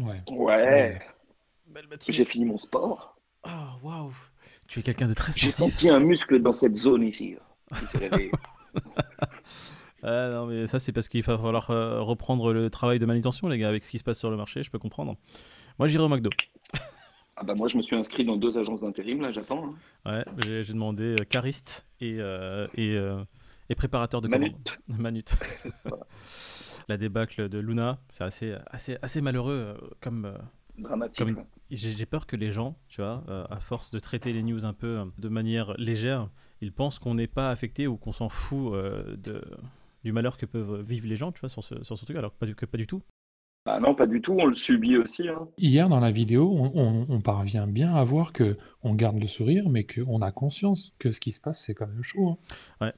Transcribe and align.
Ouais. 0.00 1.00
J'ai 2.08 2.24
fini 2.24 2.44
mon 2.44 2.58
sport. 2.58 3.16
Ah, 3.44 3.76
waouh. 3.82 4.12
Tu 4.68 4.80
es 4.80 4.82
quelqu'un 4.82 5.08
de 5.08 5.14
très 5.14 5.32
J'ai 5.32 5.50
sportif. 5.50 5.74
senti 5.76 5.88
un 5.88 6.00
muscle 6.00 6.40
dans 6.40 6.52
cette 6.52 6.74
zone 6.76 7.02
ici. 7.02 7.36
Réveillé. 7.94 8.30
Ah, 10.02 10.30
non, 10.30 10.46
mais 10.46 10.66
ça, 10.66 10.78
c'est 10.78 10.92
parce 10.92 11.08
qu'il 11.08 11.22
va 11.22 11.36
falloir 11.36 11.68
euh, 11.70 12.00
reprendre 12.00 12.54
le 12.54 12.70
travail 12.70 12.98
de 12.98 13.04
manutention, 13.04 13.48
les 13.48 13.58
gars, 13.58 13.68
avec 13.68 13.84
ce 13.84 13.90
qui 13.90 13.98
se 13.98 14.02
passe 14.04 14.18
sur 14.18 14.30
le 14.30 14.36
marché, 14.38 14.62
je 14.62 14.70
peux 14.70 14.78
comprendre. 14.78 15.14
Moi, 15.78 15.88
j'irai 15.88 16.04
au 16.04 16.08
McDo. 16.08 16.30
Ah 17.36 17.42
bah 17.42 17.54
moi, 17.54 17.68
je 17.68 17.76
me 17.78 17.82
suis 17.82 17.96
inscrit 17.96 18.24
dans 18.26 18.36
deux 18.36 18.56
agences 18.58 18.80
d'intérim, 18.82 19.20
là, 19.22 19.30
j'attends. 19.30 19.74
hein. 20.04 20.10
Ouais, 20.10 20.24
j'ai 20.44 20.62
j'ai 20.62 20.72
demandé 20.74 21.16
euh, 21.20 21.24
cariste 21.24 21.86
et, 22.00 22.16
euh, 22.18 22.66
et, 22.74 22.94
euh, 22.96 23.22
et 23.70 23.74
préparateur 23.74 24.20
de 24.22 24.28
Manute. 24.28 24.78
commandes. 24.86 25.00
Manute. 25.00 25.34
La 26.88 26.96
débâcle 26.96 27.48
de 27.48 27.58
Luna, 27.58 28.00
c'est 28.10 28.24
assez, 28.24 28.54
assez, 28.70 28.96
assez 29.02 29.20
malheureux 29.20 29.76
euh, 29.80 29.88
comme, 30.00 30.24
euh, 30.26 30.38
Dramatique. 30.78 31.18
comme. 31.24 31.44
J'ai 31.70 32.06
peur 32.06 32.26
que 32.26 32.34
les 32.36 32.50
gens, 32.50 32.76
tu 32.88 33.00
vois, 33.00 33.22
euh, 33.28 33.44
à 33.48 33.60
force 33.60 33.90
de 33.92 33.98
traiter 34.00 34.32
les 34.32 34.42
news 34.42 34.66
un 34.66 34.72
peu 34.72 34.98
euh, 34.98 35.04
de 35.18 35.28
manière 35.28 35.74
légère, 35.78 36.28
ils 36.60 36.72
pensent 36.72 36.98
qu'on 36.98 37.14
n'est 37.14 37.28
pas 37.28 37.50
affecté 37.50 37.86
ou 37.86 37.96
qu'on 37.96 38.12
s'en 38.12 38.28
fout 38.28 38.72
euh, 38.74 39.16
de, 39.16 39.40
du 40.02 40.10
malheur 40.12 40.36
que 40.36 40.46
peuvent 40.46 40.82
vivre 40.82 41.06
les 41.06 41.14
gens, 41.16 41.30
tu 41.30 41.40
vois, 41.40 41.48
sur 41.48 41.62
ce, 41.62 41.82
sur 41.84 41.96
ce 41.96 42.04
truc, 42.04 42.16
alors 42.16 42.32
que 42.32 42.38
pas 42.38 42.46
du, 42.46 42.54
que 42.56 42.66
pas 42.66 42.78
du 42.78 42.86
tout. 42.88 43.02
Ah 43.66 43.78
non, 43.78 43.94
pas 43.94 44.06
du 44.06 44.20
tout, 44.22 44.34
on 44.38 44.46
le 44.46 44.54
subit 44.54 44.96
aussi. 44.96 45.28
hein. 45.28 45.46
Hier, 45.58 45.88
dans 45.90 46.00
la 46.00 46.10
vidéo, 46.10 46.50
on, 46.50 46.72
on- 46.74 47.06
on 47.10 47.20
parvient 47.20 47.66
bien 47.66 47.94
à 47.94 48.02
voir 48.02 48.32
que 48.32 48.56
on 48.82 48.94
garde 48.94 49.18
le 49.20 49.26
sourire, 49.28 49.68
mais 49.68 49.84
qu'on 49.84 50.22
a 50.22 50.32
conscience 50.32 50.92
que 50.98 51.12
ce 51.12 51.20
qui 51.20 51.30
se 51.30 51.40
passe, 51.42 51.62
c'est 51.66 51.74
quand 51.74 51.86
même 51.86 52.02
chaud. 52.02 52.38
hein. 52.80 52.92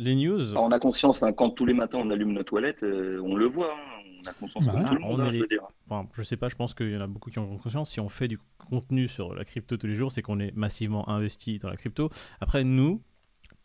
Les 0.00 0.14
news, 0.14 0.50
Alors, 0.52 0.62
on 0.64 0.70
a 0.70 0.78
conscience, 0.78 1.22
hein, 1.24 1.32
quand 1.32 1.50
tous 1.50 1.66
les 1.66 1.74
matins 1.74 1.98
on 2.00 2.10
allume 2.10 2.32
nos 2.32 2.44
toilettes, 2.44 2.84
euh, 2.84 3.20
on 3.24 3.34
le 3.34 3.46
voit. 3.46 3.72
hein. 3.74 4.02
On 4.24 4.28
a 4.30 4.32
conscience 4.32 4.64
Bah 4.66 4.84
tout 4.88 4.94
le 4.94 5.00
monde, 5.00 5.20
On 5.20 5.22
hein, 5.22 5.26
est 5.26 5.28
je 5.28 5.32
les- 5.34 5.40
veux 5.40 5.46
dire. 5.48 5.62
Enfin, 5.88 6.08
je 6.14 6.22
sais 6.22 6.36
pas, 6.36 6.48
je 6.48 6.54
pense 6.56 6.72
qu'il 6.74 6.90
y 6.90 6.96
en 6.96 7.00
a 7.00 7.06
beaucoup 7.06 7.30
qui 7.30 7.38
ont 7.38 7.56
conscience. 7.58 7.90
Si 7.90 7.98
on 8.00 8.08
fait 8.08 8.28
du 8.28 8.38
contenu 8.70 9.08
sur 9.08 9.34
la 9.34 9.44
crypto 9.44 9.76
tous 9.76 9.86
les 9.86 9.94
jours, 9.94 10.12
c'est 10.12 10.22
qu'on 10.22 10.38
est 10.40 10.54
massivement 10.56 11.08
investi 11.08 11.58
dans 11.58 11.68
la 11.68 11.76
crypto. 11.76 12.10
Après, 12.40 12.62
nous, 12.64 13.02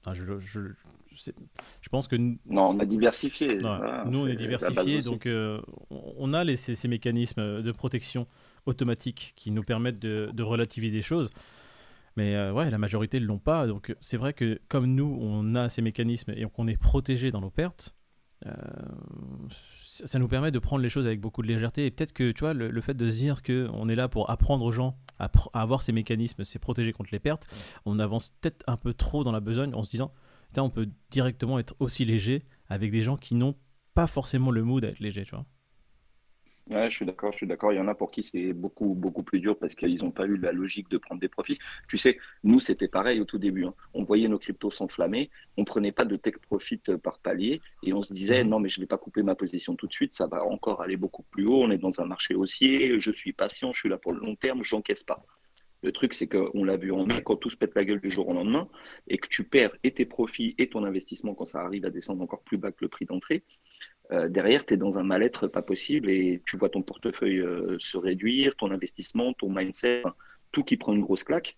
enfin, 0.01 0.13
je, 0.15 0.23
je, 0.39 0.59
je 1.11 1.17
sais- 1.21 1.35
je 1.81 1.89
pense 1.89 2.07
que 2.07 2.15
nous, 2.15 2.37
Non, 2.47 2.69
on 2.69 2.79
a 2.79 2.85
diversifié. 2.85 3.57
voilà, 3.59 4.03
nous, 4.07 4.21
on 4.23 4.27
est 4.27 4.35
aussi. 4.55 5.01
donc 5.01 5.25
euh, 5.27 5.59
on 5.89 6.33
a 6.33 6.43
les, 6.43 6.55
ces, 6.55 6.73
ces 6.75 6.87
mécanismes 6.87 7.61
de 7.61 7.71
protection 7.71 8.25
automatique 8.65 9.33
qui 9.35 9.51
nous 9.51 9.63
permettent 9.63 9.99
de, 9.99 10.29
de 10.33 10.43
relativiser 10.43 10.95
les 10.97 11.01
choses. 11.01 11.29
Mais 12.15 12.35
euh, 12.35 12.53
ouais, 12.53 12.69
la 12.69 12.77
majorité 12.77 13.19
ne 13.19 13.25
l'ont 13.25 13.39
pas. 13.39 13.67
Donc 13.67 13.95
c'est 14.01 14.17
vrai 14.17 14.33
que 14.33 14.59
comme 14.67 14.85
nous, 14.85 15.17
on 15.19 15.55
a 15.55 15.69
ces 15.69 15.81
mécanismes 15.81 16.31
et 16.35 16.45
qu'on 16.45 16.67
est 16.67 16.77
protégé 16.77 17.31
dans 17.31 17.41
nos 17.41 17.49
pertes, 17.49 17.95
euh, 18.45 18.51
ça 19.81 20.19
nous 20.19 20.27
permet 20.27 20.51
de 20.51 20.59
prendre 20.59 20.81
les 20.81 20.89
choses 20.89 21.05
avec 21.07 21.21
beaucoup 21.21 21.41
de 21.41 21.47
légèreté. 21.47 21.85
Et 21.85 21.91
peut-être 21.91 22.13
que 22.13 22.31
tu 22.31 22.41
vois, 22.41 22.53
le, 22.53 22.81
fait 22.81 22.95
de 22.95 23.09
se 23.09 23.17
dire 23.17 23.41
qu'on 23.43 23.89
est 23.89 23.95
là 23.95 24.07
pour 24.07 24.29
apprendre 24.29 24.65
aux 24.65 24.71
gens 24.71 24.97
à, 25.19 25.29
avoir 25.53 25.81
ces 25.81 25.91
mécanismes, 25.91 26.43
c'est 26.43 26.59
protéger 26.59 26.93
contre 26.93 27.09
les 27.11 27.19
pertes, 27.19 27.47
on 27.85 27.99
avance 27.99 28.31
peut-être 28.41 28.63
un 28.67 28.77
peu 28.77 28.93
trop 28.93 29.23
dans 29.23 29.31
la 29.31 29.39
besogne 29.39 29.73
en 29.75 29.83
se 29.83 29.91
disant, 29.91 30.11
on 30.57 30.69
peut 30.69 30.89
directement 31.09 31.59
être 31.59 31.75
aussi 31.79 32.05
léger 32.05 32.43
avec 32.67 32.91
des 32.91 33.03
gens 33.03 33.17
qui 33.17 33.35
n'ont 33.35 33.55
pas 33.93 34.07
forcément 34.07 34.51
le 34.51 34.63
mood 34.63 34.83
à 34.85 34.89
être 34.89 34.99
léger, 34.99 35.23
tu 35.23 35.31
vois. 35.35 35.45
Ouais, 36.69 36.89
je 36.89 36.95
suis 36.95 37.05
d'accord, 37.05 37.33
je 37.33 37.37
suis 37.37 37.47
d'accord. 37.47 37.73
Il 37.73 37.75
y 37.75 37.79
en 37.79 37.89
a 37.89 37.93
pour 37.95 38.09
qui 38.09 38.23
c'est 38.23 38.53
beaucoup, 38.53 38.93
beaucoup 38.95 39.21
plus 39.21 39.41
dur 39.41 39.57
parce 39.59 39.75
qu'ils 39.75 40.01
n'ont 40.01 40.11
pas 40.11 40.25
eu 40.25 40.37
la 40.37 40.53
logique 40.53 40.87
de 40.89 40.97
prendre 40.97 41.19
des 41.19 41.27
profits. 41.27 41.59
Tu 41.89 41.97
sais, 41.97 42.17
nous, 42.43 42.61
c'était 42.61 42.87
pareil 42.87 43.19
au 43.19 43.25
tout 43.25 43.37
début. 43.37 43.65
hein. 43.65 43.73
On 43.93 44.03
voyait 44.03 44.29
nos 44.29 44.39
cryptos 44.39 44.71
s'enflammer, 44.71 45.29
on 45.57 45.65
prenait 45.65 45.91
pas 45.91 46.05
de 46.05 46.15
take 46.15 46.39
profit 46.39 46.81
par 47.03 47.19
palier 47.19 47.59
et 47.83 47.91
on 47.91 48.01
se 48.01 48.13
disait, 48.13 48.43
Mhm. 48.43 48.49
non, 48.49 48.59
mais 48.59 48.69
je 48.69 48.79
vais 48.79 48.87
pas 48.87 48.97
couper 48.97 49.23
ma 49.23 49.35
position 49.35 49.75
tout 49.75 49.87
de 49.87 49.93
suite, 49.93 50.13
ça 50.13 50.25
va 50.27 50.45
encore 50.45 50.81
aller 50.81 50.95
beaucoup 50.95 51.23
plus 51.23 51.45
haut. 51.45 51.61
On 51.63 51.69
est 51.69 51.77
dans 51.77 51.99
un 51.99 52.05
marché 52.05 52.33
haussier, 52.33 52.97
je 52.99 53.11
suis 53.11 53.33
patient, 53.33 53.73
je 53.73 53.79
suis 53.81 53.89
là 53.89 53.97
pour 53.97 54.13
le 54.13 54.19
long 54.21 54.35
terme, 54.35 54.63
j'encaisse 54.63 55.03
pas. 55.03 55.25
Le 55.83 55.91
truc, 55.91 56.13
c'est 56.13 56.27
qu'on 56.27 56.63
l'a 56.63 56.77
vu 56.77 56.91
en 56.91 57.05
mai, 57.05 57.21
quand 57.23 57.35
tout 57.35 57.49
se 57.49 57.57
pète 57.57 57.75
la 57.75 57.83
gueule 57.83 57.99
du 57.99 58.09
jour 58.09 58.29
au 58.29 58.33
lendemain 58.33 58.69
et 59.07 59.17
que 59.17 59.27
tu 59.27 59.43
perds 59.43 59.75
et 59.83 59.91
tes 59.91 60.05
profits 60.05 60.55
et 60.57 60.69
ton 60.69 60.85
investissement 60.85 61.35
quand 61.35 61.45
ça 61.45 61.59
arrive 61.59 61.85
à 61.85 61.89
descendre 61.89 62.23
encore 62.23 62.41
plus 62.43 62.57
bas 62.57 62.71
que 62.71 62.79
le 62.81 62.87
prix 62.87 63.05
d'entrée, 63.05 63.43
euh, 64.11 64.29
derrière, 64.29 64.65
tu 64.65 64.73
es 64.73 64.77
dans 64.77 64.97
un 64.97 65.03
mal-être 65.03 65.47
pas 65.47 65.61
possible 65.61 66.09
et 66.09 66.41
tu 66.45 66.57
vois 66.57 66.69
ton 66.69 66.81
portefeuille 66.81 67.39
euh, 67.39 67.77
se 67.79 67.97
réduire, 67.97 68.55
ton 68.55 68.71
investissement, 68.71 69.33
ton 69.33 69.49
mindset, 69.49 70.03
tout 70.51 70.63
qui 70.63 70.77
prend 70.77 70.93
une 70.93 71.01
grosse 71.01 71.23
claque. 71.23 71.57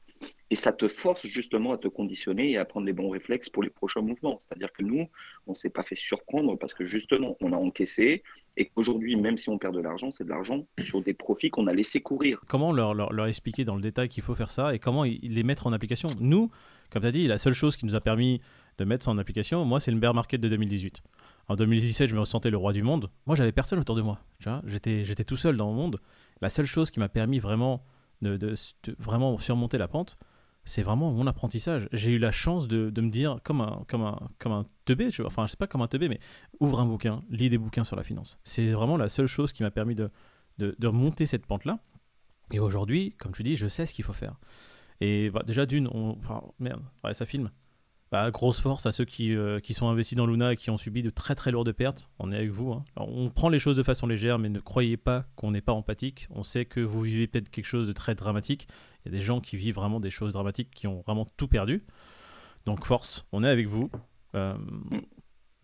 Et 0.52 0.56
ça 0.56 0.72
te 0.72 0.88
force 0.88 1.26
justement 1.26 1.74
à 1.74 1.78
te 1.78 1.88
conditionner 1.88 2.52
et 2.52 2.58
à 2.58 2.66
prendre 2.66 2.86
les 2.86 2.94
bons 2.94 3.10
réflexes 3.10 3.50
pour 3.50 3.64
les 3.64 3.70
prochains 3.70 4.02
mouvements. 4.02 4.38
C'est-à-dire 4.40 4.72
que 4.72 4.84
nous, 4.84 5.08
on 5.48 5.52
ne 5.52 5.56
s'est 5.56 5.70
pas 5.70 5.84
fait 5.84 5.96
surprendre 5.96 6.56
parce 6.58 6.74
que 6.74 6.86
justement, 6.86 7.36
on 7.42 7.52
a 7.52 7.58
encaissé 7.58 8.24
et 8.58 8.66
qu'aujourd'hui, 8.66 9.16
même 9.16 9.38
si 9.38 9.50
on 9.50 9.58
perd 9.58 9.76
de 9.76 9.82
l'argent, 9.82 10.12
c'est 10.12 10.24
de 10.24 10.30
l'argent 10.30 10.66
sur 10.80 11.02
des 11.02 11.14
profits 11.14 11.50
qu'on 11.50 11.68
a 11.68 11.74
laissé 11.74 12.02
courir. 12.02 12.40
Comment 12.48 12.72
leur, 12.72 12.94
leur, 12.94 13.28
expliquer 13.28 13.66
dans 13.66 13.76
le 13.76 13.82
détail 13.82 14.10
qu'il 14.10 14.24
faut 14.24 14.36
faire 14.36 14.52
ça 14.52 14.76
et 14.76 14.80
comment 14.80 15.04
les 15.04 15.44
mettre 15.44 15.68
en 15.68 15.74
application? 15.74 16.10
Nous, 16.20 16.52
comme 16.92 17.02
tu 17.02 17.08
as 17.08 17.12
dit, 17.12 17.28
la 17.28 17.38
seule 17.38 17.54
chose 17.54 17.76
qui 17.76 17.86
nous 17.86 17.96
a 17.96 18.00
permis 18.00 18.42
de 18.78 18.86
mettre 18.86 19.06
ça 19.06 19.12
en 19.12 19.18
application, 19.18 19.66
moi, 19.66 19.80
c'est 19.80 19.92
le 19.92 19.98
bear 19.98 20.14
market 20.14 20.40
de 20.42 20.50
2018. 20.50 21.02
En 21.48 21.56
2017, 21.56 22.10
je 22.10 22.16
me 22.16 22.22
ressentais 22.22 22.50
le 22.50 22.58
roi 22.58 22.74
du 22.74 22.84
monde. 22.84 23.10
Moi, 23.26 23.36
j'avais 23.36 23.52
personne 23.52 23.80
autour 23.80 23.96
de 23.96 24.02
moi. 24.02 24.20
J'étais, 24.66 25.04
tout 25.24 25.38
seul 25.38 25.58
dans 25.58 25.68
mon 25.68 25.74
monde. 25.74 26.00
La 26.42 26.50
seule 26.50 26.66
chose 26.66 26.92
qui 26.92 27.00
m'a 27.00 27.10
permis 27.10 27.40
vraiment 27.40 27.84
de, 28.22 28.56
vraiment 28.98 29.38
surmonter 29.40 29.78
la 29.78 29.88
pente, 29.88 30.18
c'est 30.64 30.82
vraiment 30.82 31.12
mon 31.12 31.28
apprentissage. 31.28 31.88
J'ai 31.92 32.12
eu 32.12 32.18
la 32.18 32.32
chance 32.32 32.68
de, 32.68 32.90
de 32.90 33.02
me 33.02 33.10
dire, 33.10 33.40
comme 33.44 33.62
un, 33.62 33.84
comme 33.88 34.02
un, 34.02 34.20
comme 34.40 34.52
un 34.52 34.66
teubé, 34.86 35.10
enfin, 35.24 35.46
je 35.46 35.52
sais 35.52 35.58
pas 35.58 35.68
comme 35.68 35.82
un 35.82 35.88
teubé, 35.88 36.10
mais 36.10 36.20
ouvre 36.60 36.80
un 36.80 36.86
bouquin, 36.86 37.24
lis 37.30 37.50
des 37.50 37.58
bouquins 37.58 37.84
sur 37.84 37.96
la 37.96 38.04
finance. 38.04 38.40
C'est 38.44 38.72
vraiment 38.72 38.98
la 38.98 39.08
seule 39.08 39.28
chose 39.28 39.54
qui 39.54 39.64
m'a 39.64 39.72
permis 39.72 39.96
de, 39.96 40.10
de, 40.58 40.76
de 40.78 40.88
remonter 40.88 41.26
cette 41.26 41.46
pente-là. 41.46 41.80
Et 42.52 42.60
aujourd'hui, 42.60 43.16
comme 43.18 43.32
tu 43.32 43.44
dis, 43.44 43.56
je 43.56 43.68
sais 43.68 43.86
ce 43.86 43.94
qu'il 43.94 44.06
faut 44.06 44.14
faire. 44.14 44.36
Et 45.02 45.30
bah, 45.30 45.44
déjà, 45.46 45.66
d'une, 45.66 45.90
merde, 46.60 46.82
ça 47.14 47.26
filme. 47.26 47.52
Bah, 48.12 48.30
grosse 48.32 48.60
force 48.60 48.86
à 48.86 48.92
ceux 48.92 49.04
qui, 49.04 49.36
euh, 49.36 49.60
qui 49.60 49.74
sont 49.74 49.90
investis 49.90 50.16
dans 50.16 50.28
Luna 50.28 50.54
et 50.54 50.56
qui 50.56 50.70
ont 50.70 50.78
subi 50.78 51.02
de 51.02 51.10
très 51.10 51.34
très 51.36 51.52
lourdes 51.52 51.72
pertes. 51.72 52.08
On 52.20 52.32
est 52.32 52.36
avec 52.36 52.52
vous. 52.52 52.72
hein. 52.72 52.84
On 52.96 53.30
prend 53.30 53.50
les 53.50 53.60
choses 53.60 53.76
de 53.76 53.84
façon 53.84 54.06
légère, 54.08 54.38
mais 54.38 54.50
ne 54.50 54.60
croyez 54.60 54.96
pas 54.96 55.26
qu'on 55.36 55.52
n'est 55.52 55.62
pas 55.62 55.74
empathique. 55.74 56.28
On 56.30 56.44
sait 56.44 56.66
que 56.66 56.80
vous 56.80 57.02
vivez 57.02 57.28
peut-être 57.28 57.50
quelque 57.50 57.66
chose 57.66 57.88
de 57.88 57.94
très 57.94 58.14
dramatique. 58.16 58.68
Il 59.04 59.12
y 59.12 59.16
a 59.16 59.18
des 59.18 59.24
gens 59.24 59.42
qui 59.42 59.58
vivent 59.58 59.76
vraiment 59.76 60.00
des 60.00 60.12
choses 60.12 60.34
dramatiques, 60.34 60.70
qui 60.72 60.88
ont 60.88 61.02
vraiment 61.02 61.28
tout 61.36 61.48
perdu. 61.48 61.84
Donc 62.66 62.86
force, 62.86 63.26
on 63.32 63.44
est 63.44 63.50
avec 63.50 63.68
vous. 63.68 63.90
Euh, 64.36 64.56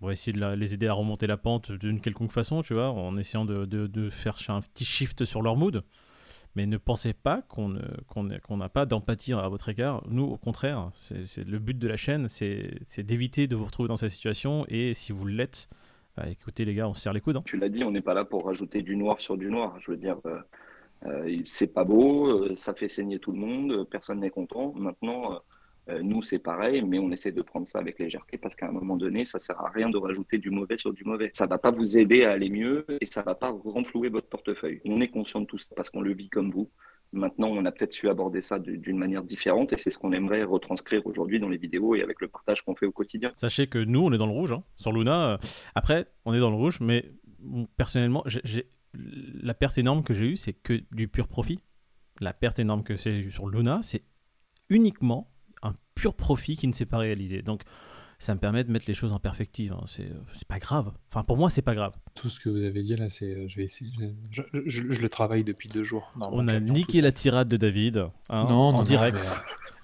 on 0.01 0.07
va 0.07 0.11
essayer 0.13 0.33
de 0.33 0.45
les 0.55 0.73
aider 0.73 0.87
à 0.87 0.93
remonter 0.93 1.27
la 1.27 1.37
pente 1.37 1.71
d'une 1.71 2.01
quelconque 2.01 2.31
façon, 2.31 2.63
tu 2.63 2.73
vois, 2.73 2.89
en 2.89 3.17
essayant 3.17 3.45
de 3.45 4.09
faire 4.09 4.35
un 4.49 4.61
petit 4.61 4.85
shift 4.85 5.25
sur 5.25 5.43
leur 5.43 5.55
mood. 5.55 5.83
Mais 6.55 6.65
ne 6.65 6.77
pensez 6.77 7.13
pas 7.13 7.41
qu'on 7.43 7.69
n'a 7.69 8.69
pas 8.69 8.85
d'empathie 8.85 9.33
à 9.33 9.47
votre 9.47 9.69
égard. 9.69 10.03
Nous, 10.09 10.23
au 10.23 10.37
contraire, 10.37 10.91
c'est 10.99 11.45
le 11.47 11.59
but 11.59 11.77
de 11.77 11.87
la 11.87 11.95
chaîne, 11.97 12.27
c'est 12.27 13.03
d'éviter 13.03 13.47
de 13.47 13.55
vous 13.55 13.65
retrouver 13.65 13.87
dans 13.87 13.97
cette 13.97 14.09
situation. 14.09 14.65
Et 14.67 14.93
si 14.93 15.11
vous 15.11 15.25
l'êtes, 15.25 15.69
bah, 16.17 16.25
écoutez 16.29 16.65
les 16.65 16.73
gars, 16.73 16.89
on 16.89 16.93
se 16.93 17.01
serre 17.01 17.13
les 17.13 17.21
coudes. 17.21 17.37
hein. 17.37 17.43
Tu 17.45 17.57
l'as 17.57 17.69
dit, 17.69 17.83
on 17.83 17.91
n'est 17.91 18.01
pas 18.01 18.13
là 18.13 18.25
pour 18.25 18.45
rajouter 18.45 18.81
du 18.81 18.97
noir 18.97 19.21
sur 19.21 19.37
du 19.37 19.49
noir. 19.49 19.79
Je 19.79 19.91
veux 19.91 19.97
dire, 19.97 20.17
euh, 20.25 20.39
euh, 21.05 21.37
c'est 21.45 21.73
pas 21.73 21.85
beau, 21.85 22.27
euh, 22.27 22.55
ça 22.55 22.73
fait 22.73 22.89
saigner 22.89 23.19
tout 23.19 23.31
le 23.31 23.39
monde, 23.39 23.87
personne 23.89 24.19
n'est 24.19 24.29
content. 24.29 24.73
Maintenant, 24.73 25.39
nous, 26.03 26.21
c'est 26.21 26.39
pareil, 26.39 26.83
mais 26.85 26.99
on 26.99 27.11
essaie 27.11 27.31
de 27.31 27.41
prendre 27.41 27.67
ça 27.67 27.79
avec 27.79 27.99
légèreté 27.99 28.37
parce 28.37 28.55
qu'à 28.55 28.67
un 28.67 28.71
moment 28.71 28.95
donné, 28.97 29.25
ça 29.25 29.39
sert 29.39 29.59
à 29.59 29.69
rien 29.69 29.89
de 29.89 29.97
rajouter 29.97 30.37
du 30.37 30.49
mauvais 30.49 30.77
sur 30.77 30.93
du 30.93 31.03
mauvais. 31.03 31.31
Ça 31.33 31.47
va 31.47 31.57
pas 31.57 31.71
vous 31.71 31.97
aider 31.97 32.23
à 32.23 32.31
aller 32.31 32.49
mieux 32.49 32.85
et 33.01 33.05
ça 33.05 33.21
va 33.23 33.35
pas 33.35 33.49
renflouer 33.51 34.09
votre 34.09 34.27
portefeuille. 34.27 34.79
On 34.85 35.01
est 35.01 35.09
conscient 35.09 35.41
de 35.41 35.45
tout 35.45 35.57
ça 35.57 35.67
parce 35.75 35.89
qu'on 35.89 36.01
le 36.01 36.13
vit 36.13 36.29
comme 36.29 36.51
vous. 36.51 36.69
Maintenant, 37.13 37.49
on 37.49 37.65
a 37.65 37.71
peut-être 37.73 37.91
su 37.91 38.07
aborder 38.07 38.41
ça 38.41 38.57
d'une 38.57 38.97
manière 38.97 39.23
différente 39.23 39.73
et 39.73 39.77
c'est 39.77 39.89
ce 39.89 39.97
qu'on 39.99 40.13
aimerait 40.13 40.43
retranscrire 40.43 41.05
aujourd'hui 41.05 41.39
dans 41.41 41.49
les 41.49 41.57
vidéos 41.57 41.93
et 41.95 42.01
avec 42.01 42.21
le 42.21 42.29
partage 42.29 42.61
qu'on 42.61 42.75
fait 42.75 42.85
au 42.85 42.93
quotidien. 42.93 43.33
Sachez 43.35 43.67
que 43.67 43.79
nous, 43.79 43.99
on 43.99 44.13
est 44.13 44.17
dans 44.17 44.27
le 44.27 44.31
rouge. 44.31 44.53
hein. 44.53 44.63
Sur 44.77 44.93
Luna, 44.93 45.31
euh, 45.33 45.37
après, 45.75 46.07
on 46.23 46.33
est 46.33 46.39
dans 46.39 46.51
le 46.51 46.55
rouge, 46.55 46.79
mais 46.79 47.11
personnellement, 47.75 48.23
la 48.93 49.53
perte 49.53 49.77
énorme 49.77 50.03
que 50.03 50.13
j'ai 50.13 50.25
eue, 50.25 50.37
c'est 50.37 50.53
que 50.53 50.83
du 50.91 51.07
pur 51.09 51.27
profit. 51.27 51.59
La 52.21 52.33
perte 52.33 52.59
énorme 52.59 52.83
que 52.83 52.95
j'ai 52.95 53.17
eue 53.19 53.31
sur 53.31 53.49
Luna, 53.49 53.79
c'est 53.83 54.03
uniquement 54.69 55.30
un 55.63 55.73
pur 55.95 56.15
profit 56.15 56.57
qui 56.57 56.67
ne 56.67 56.73
s'est 56.73 56.85
pas 56.85 56.97
réalisé. 56.97 57.41
Donc, 57.41 57.61
ça 58.19 58.35
me 58.35 58.39
permet 58.39 58.63
de 58.63 58.71
mettre 58.71 58.85
les 58.87 58.93
choses 58.93 59.13
en 59.13 59.19
perspective. 59.19 59.73
hein. 59.73 59.81
C'est 59.87 60.07
c'est 60.33 60.47
pas 60.47 60.59
grave. 60.59 60.91
Enfin, 61.09 61.23
pour 61.23 61.37
moi, 61.37 61.49
c'est 61.49 61.63
pas 61.63 61.73
grave. 61.73 61.93
Tout 62.13 62.29
ce 62.29 62.39
que 62.39 62.49
vous 62.49 62.65
avez 62.65 62.83
dit 62.83 62.95
là, 62.95 63.09
c'est, 63.09 63.25
euh, 63.25 63.47
je 63.47 63.55
vais 63.55 63.63
essayer. 63.63 63.89
Je, 64.29 64.43
je- 64.53 64.59
je- 64.67 64.91
je 64.91 65.01
le 65.01 65.09
travaille 65.09 65.43
depuis 65.43 65.69
deux 65.69 65.81
jours. 65.81 66.13
On 66.31 66.47
a 66.47 66.59
niqué 66.59 67.01
la 67.01 67.11
tirade 67.11 67.47
de 67.47 67.57
David 67.57 67.97
hein, 67.97 68.11
Non, 68.29 68.37
en 68.37 68.71
non, 68.73 68.77
non, 68.79 68.83
direct. 68.83 69.17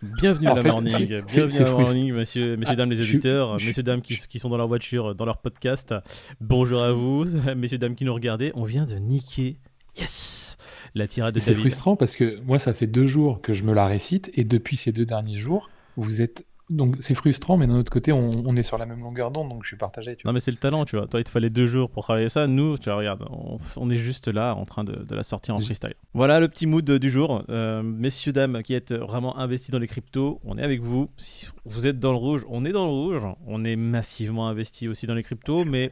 mais, 0.04 0.10
Bienvenue 0.22 0.48
à 0.50 0.54
la 0.54 0.62
fait, 0.62 0.68
morning. 0.70 1.08
Bienvenue 1.26 1.62
à 1.62 1.64
la 1.64 1.72
morning, 1.72 2.14
messieurs, 2.14 2.58
messieurs 2.58 2.74
Ah, 2.74 2.76
dames 2.76 2.92
les 2.92 3.02
auditeurs, 3.02 3.58
je- 3.58 3.66
messieurs 3.66 3.82
dames 3.82 4.02
qui, 4.04 4.18
qui 4.30 4.38
sont 4.38 4.50
dans 4.50 4.58
leur 4.58 4.68
voiture, 4.68 5.16
dans 5.16 5.26
leur 5.26 5.40
podcast. 5.40 5.96
Bonjour 6.40 6.84
à 6.84 6.92
vous, 6.92 7.26
messieurs 7.58 7.80
dames 7.80 7.96
qui 7.96 8.06
nous 8.06 8.14
regardez. 8.14 8.52
On 8.54 8.66
vient 8.66 8.86
de 8.86 8.98
niquer, 8.98 9.58
yes, 9.98 10.58
la 10.96 11.08
tirade 11.08 11.36
de 11.36 11.40
C'est 11.40 11.56
frustrant 11.56 11.96
parce 11.96 12.16
que 12.16 12.40
moi, 12.42 12.60
ça 12.60 12.74
fait 12.74 12.88
deux 12.88 13.06
jours 13.06 13.42
que 13.42 13.54
je 13.54 13.64
me 13.64 13.74
la 13.74 13.88
récite 13.88 14.30
et 14.34 14.44
depuis 14.44 14.78
ces 14.78 14.92
deux 14.92 15.06
derniers 15.06 15.40
jours, 15.40 15.70
vous 15.96 16.22
êtes 16.22 16.46
Donc 16.70 16.96
c'est 17.00 17.16
frustrant, 17.16 17.56
mais 17.58 17.66
d'un 17.66 17.76
autre 17.76 17.92
côté, 17.92 18.12
on, 18.12 18.30
on 18.46 18.56
est 18.58 18.64
sur 18.64 18.78
la 18.78 18.86
même 18.86 19.00
longueur 19.00 19.32
d'onde, 19.32 19.48
donc 19.50 19.64
je 19.64 19.70
suis 19.70 19.78
partagé. 19.78 20.16
Tu 20.18 20.24
vois. 20.24 20.30
Non, 20.30 20.34
mais 20.34 20.42
c'est 20.42 20.52
le 20.52 20.58
talent, 20.58 20.84
tu 20.84 20.98
vois. 20.98 21.08
Toi, 21.08 21.22
il 21.22 21.24
te 21.24 21.30
fallait 21.30 21.50
deux 21.50 21.66
jours 21.66 21.90
pour 21.90 22.04
travailler 22.04 22.28
ça. 22.30 22.46
Nous, 22.46 22.78
tu 22.78 22.86
vois, 22.90 22.96
regarde, 22.98 23.24
on, 23.30 23.58
on 23.78 23.90
est 23.90 23.96
juste 23.96 24.28
là 24.28 24.54
en 24.54 24.66
train 24.66 24.84
de, 24.84 24.92
de 25.04 25.16
la 25.16 25.24
sortir 25.24 25.56
en 25.56 25.60
Oui. 25.60 25.66
freestyle. 25.66 25.94
Voilà 26.14 26.40
le 26.42 26.48
petit 26.50 26.66
mood 26.68 26.84
du 26.90 27.10
jour. 27.10 27.44
Euh, 27.50 27.82
messieurs, 27.84 28.34
dames 28.34 28.62
qui 28.64 28.74
êtes 28.74 28.92
vraiment 28.94 29.38
investis 29.38 29.70
dans 29.72 29.80
les 29.80 29.88
cryptos, 29.88 30.42
on 30.44 30.58
est 30.58 30.64
avec 30.64 30.82
vous. 30.82 31.10
Si 31.16 31.48
vous 31.66 31.88
êtes 31.88 32.00
dans 32.00 32.12
le 32.12 32.18
rouge, 32.18 32.46
on 32.50 32.66
est 32.66 32.74
dans 32.74 32.86
le 32.86 32.92
rouge. 32.92 33.24
On 33.46 33.64
est 33.64 33.78
massivement 33.78 34.50
investis 34.50 34.90
aussi 34.90 35.08
dans 35.08 35.16
les 35.16 35.24
cryptos, 35.24 35.64
mais 35.64 35.92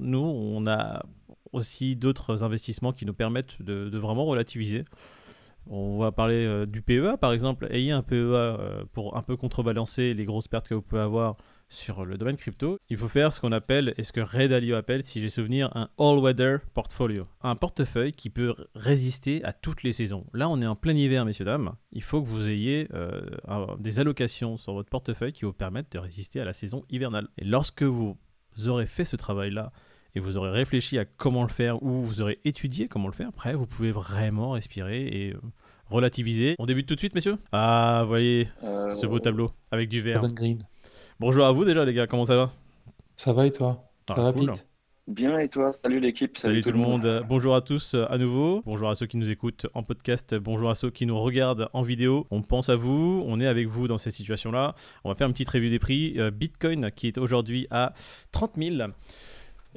nous, 0.00 0.18
on 0.18 0.66
a 0.66 1.04
aussi 1.52 1.96
d'autres 1.96 2.44
investissements 2.44 2.92
qui 2.92 3.06
nous 3.06 3.14
permettent 3.14 3.60
de, 3.62 3.96
vraiment 3.98 4.24
relativiser. 4.24 4.84
On 5.70 5.98
va 5.98 6.12
parler 6.12 6.46
euh, 6.46 6.66
du 6.66 6.80
PEA 6.80 7.16
par 7.20 7.32
exemple. 7.32 7.68
Ayez 7.70 7.92
un 7.92 8.02
PEA 8.02 8.14
euh, 8.14 8.84
pour 8.92 9.16
un 9.16 9.22
peu 9.22 9.36
contrebalancer 9.36 10.14
les 10.14 10.24
grosses 10.24 10.48
pertes 10.48 10.68
que 10.68 10.74
vous 10.74 10.82
pouvez 10.82 11.02
avoir 11.02 11.36
sur 11.68 12.04
le 12.04 12.16
domaine 12.16 12.36
crypto. 12.36 12.78
Il 12.88 12.96
faut 12.96 13.08
faire 13.08 13.32
ce 13.32 13.40
qu'on 13.40 13.52
appelle, 13.52 13.94
et 13.96 14.02
ce 14.02 14.12
que 14.12 14.20
Ray 14.20 14.48
Dalio 14.48 14.76
appelle, 14.76 15.04
si 15.04 15.20
j'ai 15.20 15.28
souvenir, 15.28 15.70
un 15.76 15.88
all-weather 15.98 16.60
portfolio. 16.72 17.26
Un 17.42 17.56
portefeuille 17.56 18.12
qui 18.12 18.30
peut 18.30 18.54
résister 18.74 19.44
à 19.44 19.52
toutes 19.52 19.82
les 19.82 19.92
saisons. 19.92 20.26
Là, 20.32 20.48
on 20.48 20.60
est 20.62 20.66
en 20.66 20.76
plein 20.76 20.94
hiver, 20.94 21.24
messieurs, 21.24 21.44
dames. 21.44 21.74
Il 21.92 22.02
faut 22.02 22.22
que 22.22 22.28
vous 22.28 22.48
ayez 22.48 22.88
euh, 22.94 23.20
des 23.78 24.00
allocations 24.00 24.56
sur 24.56 24.72
votre 24.72 24.88
portefeuille 24.88 25.32
qui 25.32 25.44
vous 25.44 25.52
permettent 25.52 25.92
de 25.92 25.98
résister 25.98 26.40
à 26.40 26.44
la 26.44 26.52
saison 26.52 26.84
hivernale. 26.88 27.28
Et 27.36 27.44
lorsque 27.44 27.82
vous 27.82 28.16
aurez 28.66 28.86
fait 28.86 29.04
ce 29.04 29.16
travail-là, 29.16 29.72
et 30.18 30.20
vous 30.20 30.36
aurez 30.36 30.50
réfléchi 30.50 30.98
à 30.98 31.04
comment 31.04 31.42
le 31.44 31.48
faire 31.48 31.80
ou 31.80 32.02
vous 32.02 32.20
aurez 32.20 32.38
étudié 32.44 32.88
comment 32.88 33.06
le 33.06 33.12
faire, 33.12 33.28
après 33.28 33.54
vous 33.54 33.66
pouvez 33.66 33.92
vraiment 33.92 34.50
respirer 34.50 35.06
et 35.06 35.32
euh, 35.32 35.40
relativiser. 35.90 36.56
On 36.58 36.66
débute 36.66 36.86
tout 36.88 36.94
de 36.96 36.98
suite, 37.00 37.14
messieurs? 37.14 37.36
Ah, 37.52 38.02
voyez 38.06 38.48
Euh, 38.64 38.90
ce 38.90 39.06
beau 39.06 39.20
tableau 39.20 39.50
avec 39.70 39.88
du 39.88 40.00
vert. 40.00 40.26
Green. 40.26 40.64
Bonjour 41.20 41.44
à 41.46 41.52
vous 41.52 41.64
déjà, 41.64 41.84
les 41.84 41.94
gars, 41.94 42.08
comment 42.08 42.24
ça 42.24 42.34
va? 42.36 42.50
Ça 43.16 43.32
va 43.32 43.46
et 43.46 43.52
toi? 43.52 43.84
Ah, 44.08 44.14
Ça 44.16 44.22
va, 44.22 44.32
cool. 44.32 44.50
Pete? 44.52 44.64
Bien, 45.06 45.38
et 45.38 45.48
toi? 45.48 45.72
Salut 45.72 46.00
l'équipe. 46.00 46.36
Salut, 46.36 46.62
tout 46.62 46.70
le 46.72 46.78
monde. 46.78 47.04
Euh, 47.06 47.22
Bonjour 47.22 47.54
à 47.54 47.62
tous 47.62 47.94
euh, 47.94 48.04
à 48.10 48.18
nouveau. 48.18 48.62
Bonjour 48.66 48.90
à 48.90 48.94
ceux 48.96 49.06
qui 49.06 49.16
nous 49.16 49.30
écoutent 49.30 49.66
en 49.72 49.82
podcast. 49.82 50.34
Bonjour 50.34 50.68
à 50.68 50.74
ceux 50.74 50.90
qui 50.90 51.06
nous 51.06 51.18
regardent 51.18 51.70
en 51.72 51.80
vidéo. 51.82 52.26
On 52.30 52.42
pense 52.42 52.68
à 52.68 52.76
vous. 52.76 53.22
On 53.26 53.40
est 53.40 53.46
avec 53.46 53.68
vous 53.68 53.86
dans 53.88 53.96
cette 53.98 54.12
situation-là. 54.14 54.74
On 55.04 55.08
va 55.08 55.14
faire 55.14 55.28
une 55.28 55.32
petite 55.32 55.48
revue 55.48 55.70
des 55.70 55.78
prix. 55.78 56.18
Bitcoin 56.32 56.90
qui 56.90 57.06
est 57.06 57.16
aujourd'hui 57.18 57.66
à 57.70 57.94
30 58.32 58.56
000. 58.58 58.76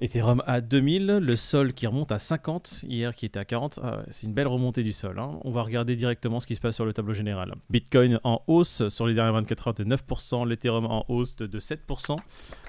Ethereum 0.01 0.41
à 0.47 0.61
2000, 0.61 1.05
le 1.05 1.35
sol 1.35 1.73
qui 1.73 1.85
remonte 1.85 2.11
à 2.11 2.17
50, 2.17 2.85
hier 2.87 3.13
qui 3.13 3.27
était 3.27 3.37
à 3.37 3.45
40, 3.45 3.79
Ah 3.83 3.99
c'est 4.09 4.25
une 4.25 4.33
belle 4.33 4.47
remontée 4.47 4.81
du 4.81 4.91
sol. 4.91 5.19
hein. 5.19 5.37
On 5.43 5.51
va 5.51 5.61
regarder 5.61 5.95
directement 5.95 6.39
ce 6.39 6.47
qui 6.47 6.55
se 6.55 6.59
passe 6.59 6.73
sur 6.73 6.85
le 6.85 6.93
tableau 6.93 7.13
général. 7.13 7.53
Bitcoin 7.69 8.19
en 8.23 8.41
hausse 8.47 8.87
sur 8.89 9.05
les 9.05 9.13
dernières 9.13 9.33
24 9.33 9.67
heures 9.67 9.73
de 9.75 9.83
9%, 9.83 10.47
l'Ethereum 10.47 10.85
en 10.87 11.05
hausse 11.07 11.35
de, 11.35 11.45
de 11.45 11.59
7%. 11.59 12.15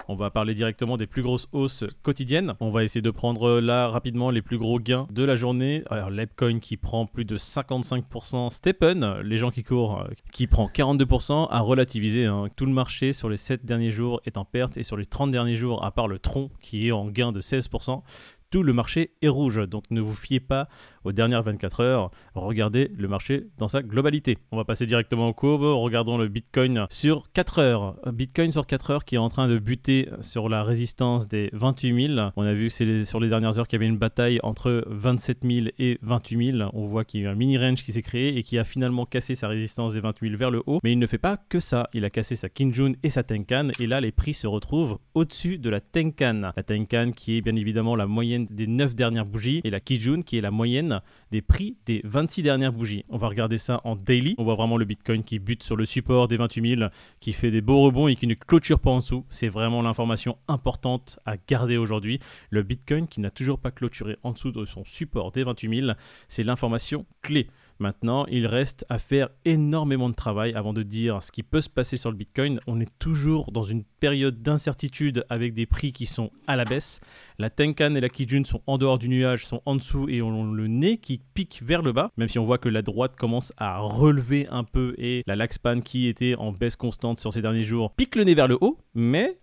On 0.09 0.15
va 0.15 0.29
parler 0.29 0.53
directement 0.53 0.95
des 0.95 1.07
plus 1.07 1.23
grosses 1.23 1.47
hausses 1.53 1.85
quotidiennes. 2.03 2.53
On 2.59 2.69
va 2.69 2.83
essayer 2.83 3.01
de 3.01 3.09
prendre 3.09 3.47
euh, 3.49 3.61
là 3.61 3.87
rapidement 3.87 4.29
les 4.29 4.43
plus 4.43 4.59
gros 4.59 4.77
gains 4.79 5.07
de 5.09 5.23
la 5.23 5.33
journée. 5.33 5.83
Alors 5.89 6.11
l'Epcoin 6.11 6.59
qui 6.59 6.77
prend 6.77 7.07
plus 7.07 7.25
de 7.25 7.37
55%, 7.39 8.51
Stepen, 8.51 9.21
les 9.23 9.39
gens 9.39 9.49
qui 9.49 9.63
courent, 9.63 10.01
euh, 10.01 10.07
qui 10.31 10.45
prend 10.45 10.67
42%, 10.67 11.47
à 11.49 11.59
relativiser. 11.61 12.29
Tout 12.55 12.67
le 12.67 12.73
marché 12.73 13.11
sur 13.11 13.27
les 13.27 13.37
7 13.37 13.65
derniers 13.65 13.89
jours 13.89 14.21
est 14.27 14.37
en 14.37 14.45
perte 14.45 14.77
et 14.77 14.83
sur 14.83 14.97
les 14.97 15.07
30 15.07 15.31
derniers 15.31 15.55
jours, 15.55 15.83
à 15.83 15.89
part 15.89 16.07
le 16.07 16.19
tronc 16.19 16.51
qui 16.61 16.87
est 16.87 16.91
en 16.91 17.07
gain 17.07 17.22
de 17.31 17.41
16%, 17.41 18.03
tout 18.53 18.61
le 18.61 18.71
marché 18.71 19.09
est 19.23 19.29
rouge. 19.29 19.67
Donc 19.67 19.85
ne 19.89 19.99
vous 19.99 20.13
fiez 20.13 20.39
pas 20.39 20.69
aux 21.05 21.11
dernières 21.11 21.41
24 21.41 21.79
heures. 21.81 22.11
Regardez 22.35 22.91
le 22.95 23.07
marché 23.07 23.47
dans 23.57 23.67
sa 23.67 23.81
globalité. 23.81 24.37
On 24.51 24.57
va 24.57 24.63
passer 24.63 24.85
directement 24.85 25.27
aux 25.27 25.33
courbes. 25.33 25.63
Regardons 25.63 26.19
le 26.19 26.27
Bitcoin 26.27 26.85
sur 26.91 27.31
4 27.33 27.59
heures. 27.59 27.95
Bitcoin 28.13 28.51
sur 28.51 28.67
4 28.67 28.91
heures 28.91 29.05
qui 29.05 29.15
est 29.15 29.17
en 29.17 29.29
train 29.29 29.47
de 29.47 29.57
buter 29.57 30.07
sur 30.21 30.49
la 30.49 30.63
résistance 30.63 31.27
des 31.27 31.49
28 31.53 32.15
000. 32.15 32.29
On 32.35 32.43
a 32.43 32.53
vu 32.53 32.69
c'est 32.69 33.05
sur 33.05 33.19
les 33.19 33.29
dernières 33.29 33.57
heures 33.57 33.67
qu'il 33.67 33.79
y 33.79 33.81
avait 33.81 33.89
une 33.89 33.97
bataille 33.97 34.39
entre 34.43 34.83
27 34.85 35.39
000 35.41 35.67
et 35.79 35.97
28 36.03 36.57
000. 36.57 36.69
On 36.73 36.85
voit 36.85 37.05
qu'il 37.05 37.21
y 37.21 37.23
a 37.23 37.29
eu 37.29 37.31
un 37.31 37.35
mini 37.35 37.57
range 37.57 37.83
qui 37.83 37.91
s'est 37.91 38.03
créé 38.03 38.37
et 38.37 38.43
qui 38.43 38.59
a 38.59 38.63
finalement 38.63 39.07
cassé 39.07 39.33
sa 39.33 39.47
résistance 39.47 39.95
des 39.95 39.99
28 39.99 40.29
000 40.29 40.37
vers 40.37 40.51
le 40.51 40.61
haut. 40.67 40.79
Mais 40.83 40.91
il 40.91 40.99
ne 40.99 41.07
fait 41.07 41.17
pas 41.17 41.37
que 41.49 41.59
ça. 41.59 41.89
Il 41.93 42.05
a 42.05 42.11
cassé 42.11 42.35
sa 42.35 42.49
Kinjun 42.49 42.91
et 43.01 43.09
sa 43.09 43.23
Tenkan. 43.23 43.69
Et 43.79 43.87
là, 43.87 43.99
les 43.99 44.11
prix 44.11 44.35
se 44.35 44.45
retrouvent 44.45 44.99
au-dessus 45.15 45.57
de 45.57 45.71
la 45.71 45.81
Tenkan. 45.81 46.51
La 46.55 46.61
Tenkan 46.63 47.13
qui 47.13 47.37
est 47.37 47.41
bien 47.41 47.55
évidemment 47.55 47.95
la 47.95 48.05
des 48.49 48.67
9 48.67 48.95
dernières 48.95 49.25
bougies 49.25 49.61
et 49.63 49.69
la 49.69 49.79
Kijun 49.79 50.21
qui 50.21 50.37
est 50.37 50.41
la 50.41 50.51
moyenne 50.51 51.01
des 51.31 51.41
prix 51.41 51.77
des 51.85 52.01
26 52.03 52.43
dernières 52.43 52.73
bougies. 52.73 53.05
On 53.09 53.17
va 53.17 53.27
regarder 53.27 53.57
ça 53.57 53.81
en 53.83 53.95
daily. 53.95 54.35
On 54.37 54.43
voit 54.43 54.55
vraiment 54.55 54.77
le 54.77 54.85
Bitcoin 54.85 55.23
qui 55.23 55.39
bute 55.39 55.63
sur 55.63 55.75
le 55.75 55.85
support 55.85 56.27
des 56.27 56.37
28 56.37 56.77
000, 56.77 56.89
qui 57.19 57.33
fait 57.33 57.51
des 57.51 57.61
beaux 57.61 57.81
rebonds 57.81 58.07
et 58.07 58.15
qui 58.15 58.27
ne 58.27 58.33
clôture 58.33 58.79
pas 58.79 58.91
en 58.91 58.99
dessous. 58.99 59.25
C'est 59.29 59.47
vraiment 59.47 59.81
l'information 59.81 60.37
importante 60.47 61.19
à 61.25 61.35
garder 61.37 61.77
aujourd'hui. 61.77 62.19
Le 62.49 62.63
Bitcoin 62.63 63.07
qui 63.07 63.21
n'a 63.21 63.31
toujours 63.31 63.59
pas 63.59 63.71
clôturé 63.71 64.17
en 64.23 64.31
dessous 64.31 64.51
de 64.51 64.65
son 64.65 64.83
support 64.85 65.31
des 65.31 65.43
28 65.43 65.81
000, 65.81 65.91
c'est 66.27 66.43
l'information 66.43 67.05
clé. 67.21 67.47
Maintenant, 67.79 68.25
il 68.27 68.47
reste 68.47 68.85
à 68.89 68.97
faire 68.97 69.29
énormément 69.45 70.09
de 70.09 70.15
travail 70.15 70.53
avant 70.53 70.73
de 70.73 70.83
dire 70.83 71.21
ce 71.23 71.31
qui 71.31 71.43
peut 71.43 71.61
se 71.61 71.69
passer 71.69 71.97
sur 71.97 72.11
le 72.11 72.17
Bitcoin. 72.17 72.59
On 72.67 72.79
est 72.79 72.91
toujours 72.99 73.51
dans 73.51 73.63
une 73.63 73.83
période 73.83 74.41
d'incertitude 74.41 75.25
avec 75.29 75.53
des 75.53 75.65
prix 75.65 75.93
qui 75.93 76.05
sont 76.05 76.31
à 76.47 76.55
la 76.55 76.65
baisse. 76.65 77.01
La 77.39 77.49
Tenkan 77.49 77.95
et 77.95 78.01
la 78.01 78.09
Kijun 78.09 78.43
sont 78.45 78.61
en 78.67 78.77
dehors 78.77 78.99
du 78.99 79.09
nuage, 79.09 79.45
sont 79.45 79.61
en 79.65 79.75
dessous 79.75 80.07
et 80.09 80.21
ont 80.21 80.51
le 80.51 80.67
nez 80.67 80.97
qui 80.97 81.21
pique 81.33 81.61
vers 81.63 81.81
le 81.81 81.91
bas, 81.91 82.11
même 82.17 82.29
si 82.29 82.39
on 82.39 82.45
voit 82.45 82.57
que 82.57 82.69
la 82.69 82.81
droite 82.81 83.15
commence 83.15 83.53
à 83.57 83.79
relever 83.79 84.47
un 84.49 84.63
peu 84.63 84.93
et 84.97 85.23
la 85.27 85.35
Laxpan 85.35 85.81
qui 85.81 86.07
était 86.07 86.35
en 86.35 86.51
baisse 86.51 86.75
constante 86.75 87.19
sur 87.19 87.33
ces 87.33 87.41
derniers 87.41 87.63
jours 87.63 87.93
pique 87.95 88.15
le 88.15 88.23
nez 88.23 88.35
vers 88.35 88.47
le 88.47 88.57
haut, 88.61 88.77
mais 88.93 89.39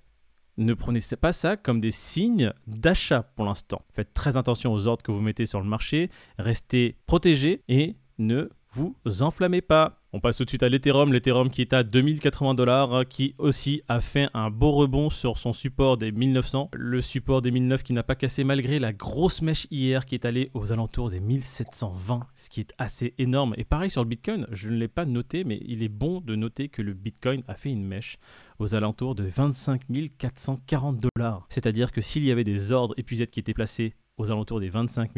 ne 0.56 0.75
prenez 0.75 1.00
pas 1.21 1.33
ça 1.33 1.56
comme 1.56 1.81
des 1.81 1.91
signes 1.91 2.53
d'achat 2.67 3.23
pour 3.23 3.47
l'instant. 3.47 3.83
Faites 3.94 4.12
très 4.12 4.37
attention 4.37 4.73
aux 4.73 4.87
ordres 4.87 5.03
que 5.03 5.12
vous 5.12 5.21
mettez 5.21 5.47
sur 5.47 5.61
le 5.61 5.67
marché, 5.67 6.11
restez 6.38 6.97
protégés 7.06 7.62
et 7.69 7.97
ne 8.21 8.51
vous 8.73 8.95
enflammez 9.23 9.63
pas. 9.63 9.97
On 10.13 10.21
passe 10.21 10.37
tout 10.37 10.45
de 10.45 10.49
suite 10.49 10.63
à 10.63 10.69
l'Ethereum, 10.69 11.13
l'Ethereum 11.13 11.51
qui 11.51 11.61
est 11.61 11.73
à 11.73 11.83
2080 11.83 12.55
dollars, 12.55 13.07
qui 13.09 13.35
aussi 13.39 13.83
a 13.89 14.01
fait 14.01 14.29
un 14.35 14.51
beau 14.51 14.73
rebond 14.73 15.11
sur 15.11 15.39
son 15.39 15.53
support 15.53 15.97
des 15.97 16.13
1900. 16.13 16.71
Le 16.73 17.01
support 17.01 17.43
des 17.43 17.51
1009 17.51 17.83
qui 17.83 17.93
n'a 17.93 18.03
pas 18.03 18.15
cassé 18.15 18.45
malgré 18.45 18.79
la 18.79 18.93
grosse 18.93 19.43
mèche 19.43 19.67
hier 19.71 20.05
qui 20.07 20.15
est 20.15 20.25
allée 20.25 20.51
aux 20.55 20.73
alentours 20.73 21.11
des 21.11 21.21
1720, 21.21 22.27
ce 22.35 22.51
qui 22.51 22.61
est 22.61 22.73
assez 22.79 23.15
énorme. 23.19 23.55
Et 23.57 23.65
pareil 23.65 23.91
sur 23.91 24.03
le 24.03 24.09
Bitcoin, 24.09 24.47
je 24.51 24.69
ne 24.69 24.77
l'ai 24.77 24.89
pas 24.89 25.05
noté, 25.05 25.45
mais 25.45 25.61
il 25.65 25.83
est 25.83 25.89
bon 25.89 26.21
de 26.21 26.37
noter 26.37 26.69
que 26.69 26.83
le 26.83 26.93
Bitcoin 26.93 27.43
a 27.49 27.55
fait 27.55 27.71
une 27.71 27.85
mèche 27.85 28.19
aux 28.59 28.75
alentours 28.75 29.15
de 29.15 29.25
25 29.25 29.83
440 30.19 31.01
dollars. 31.01 31.47
C'est-à-dire 31.49 31.93
que 31.93 32.01
s'il 32.01 32.25
y 32.25 32.31
avait 32.31 32.45
des 32.45 32.73
ordres 32.73 32.95
épuisettes 32.99 33.31
qui 33.31 33.41
étaient 33.41 33.55
placés 33.55 33.95
aux 34.17 34.31
alentours 34.31 34.61
des 34.61 34.69
25 34.69 35.11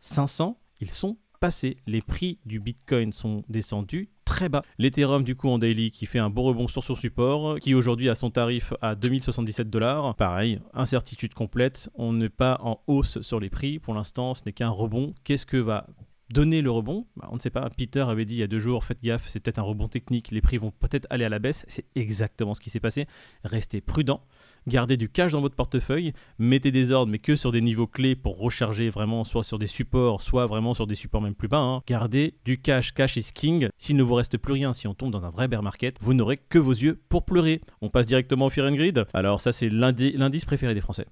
500, 0.00 0.58
ils 0.80 0.90
sont 0.90 1.16
passés. 1.42 1.78
Les 1.88 2.02
prix 2.02 2.38
du 2.46 2.60
Bitcoin 2.60 3.12
sont 3.12 3.42
descendus 3.48 4.08
très 4.24 4.48
bas. 4.48 4.62
L'Ethereum 4.78 5.24
du 5.24 5.34
coup 5.34 5.48
en 5.48 5.58
daily 5.58 5.90
qui 5.90 6.06
fait 6.06 6.20
un 6.20 6.30
beau 6.30 6.42
rebond 6.42 6.68
sur 6.68 6.84
son 6.84 6.94
support, 6.94 7.58
qui 7.58 7.74
aujourd'hui 7.74 8.08
a 8.08 8.14
son 8.14 8.30
tarif 8.30 8.72
à 8.80 8.94
2077 8.94 9.68
dollars. 9.68 10.14
Pareil, 10.14 10.60
incertitude 10.72 11.34
complète, 11.34 11.90
on 11.96 12.12
n'est 12.12 12.28
pas 12.28 12.60
en 12.62 12.78
hausse 12.86 13.20
sur 13.22 13.40
les 13.40 13.50
prix. 13.50 13.80
Pour 13.80 13.92
l'instant, 13.92 14.34
ce 14.34 14.42
n'est 14.46 14.52
qu'un 14.52 14.68
rebond. 14.68 15.16
Qu'est-ce 15.24 15.44
que 15.44 15.56
va 15.56 15.88
donner 16.32 16.62
le 16.62 16.70
rebond 16.70 17.06
Bah, 17.16 17.28
On 17.30 17.36
ne 17.36 17.40
sait 17.40 17.50
pas. 17.50 17.68
Peter 17.76 18.00
avait 18.00 18.24
dit 18.24 18.34
il 18.34 18.40
y 18.40 18.42
a 18.42 18.46
deux 18.46 18.58
jours, 18.58 18.84
faites 18.84 19.02
gaffe, 19.02 19.24
c'est 19.26 19.40
peut-être 19.40 19.58
un 19.58 19.62
rebond 19.62 19.88
technique, 19.88 20.30
les 20.30 20.40
prix 20.40 20.56
vont 20.58 20.70
peut-être 20.70 21.06
aller 21.10 21.24
à 21.24 21.28
la 21.28 21.38
baisse. 21.38 21.64
C'est 21.68 21.84
exactement 21.94 22.54
ce 22.54 22.60
qui 22.60 22.70
s'est 22.70 22.80
passé. 22.80 23.06
Restez 23.44 23.80
prudent, 23.80 24.22
gardez 24.66 24.96
du 24.96 25.08
cash 25.08 25.32
dans 25.32 25.40
votre 25.40 25.54
portefeuille, 25.56 26.12
mettez 26.38 26.70
des 26.70 26.92
ordres, 26.92 27.10
mais 27.12 27.18
que 27.18 27.36
sur 27.36 27.52
des 27.52 27.60
niveaux 27.60 27.86
clés 27.86 28.16
pour 28.16 28.38
recharger 28.38 28.90
vraiment, 28.90 29.24
soit 29.24 29.42
sur 29.44 29.58
des 29.58 29.66
supports, 29.66 30.22
soit 30.22 30.46
vraiment 30.46 30.74
sur 30.74 30.86
des 30.86 30.94
supports 30.94 31.20
même 31.22 31.34
plus 31.34 31.48
bas. 31.48 31.58
hein. 31.58 31.82
Gardez 31.86 32.34
du 32.44 32.60
cash, 32.60 32.92
cash 32.94 33.16
is 33.16 33.30
king. 33.34 33.68
S'il 33.78 33.96
ne 33.96 34.02
vous 34.02 34.14
reste 34.14 34.38
plus 34.38 34.52
rien, 34.54 34.72
si 34.72 34.86
on 34.88 34.94
tombe 34.94 35.12
dans 35.12 35.24
un 35.24 35.30
vrai 35.30 35.48
bear 35.48 35.62
market, 35.62 35.96
vous 36.00 36.14
n'aurez 36.14 36.36
que 36.38 36.58
vos 36.58 36.72
yeux 36.72 37.00
pour 37.08 37.24
pleurer. 37.24 37.60
On 37.80 37.88
passe 37.90 38.06
directement 38.06 38.46
au 38.46 38.50
Fear 38.50 38.66
and 38.70 38.74
Greed. 38.74 39.04
Alors 39.12 39.40
ça 39.40 39.52
c'est 39.52 39.68
l'indi- 39.68 40.12
l'indice 40.16 40.44
préféré 40.44 40.74
des 40.74 40.80
Français. 40.80 41.06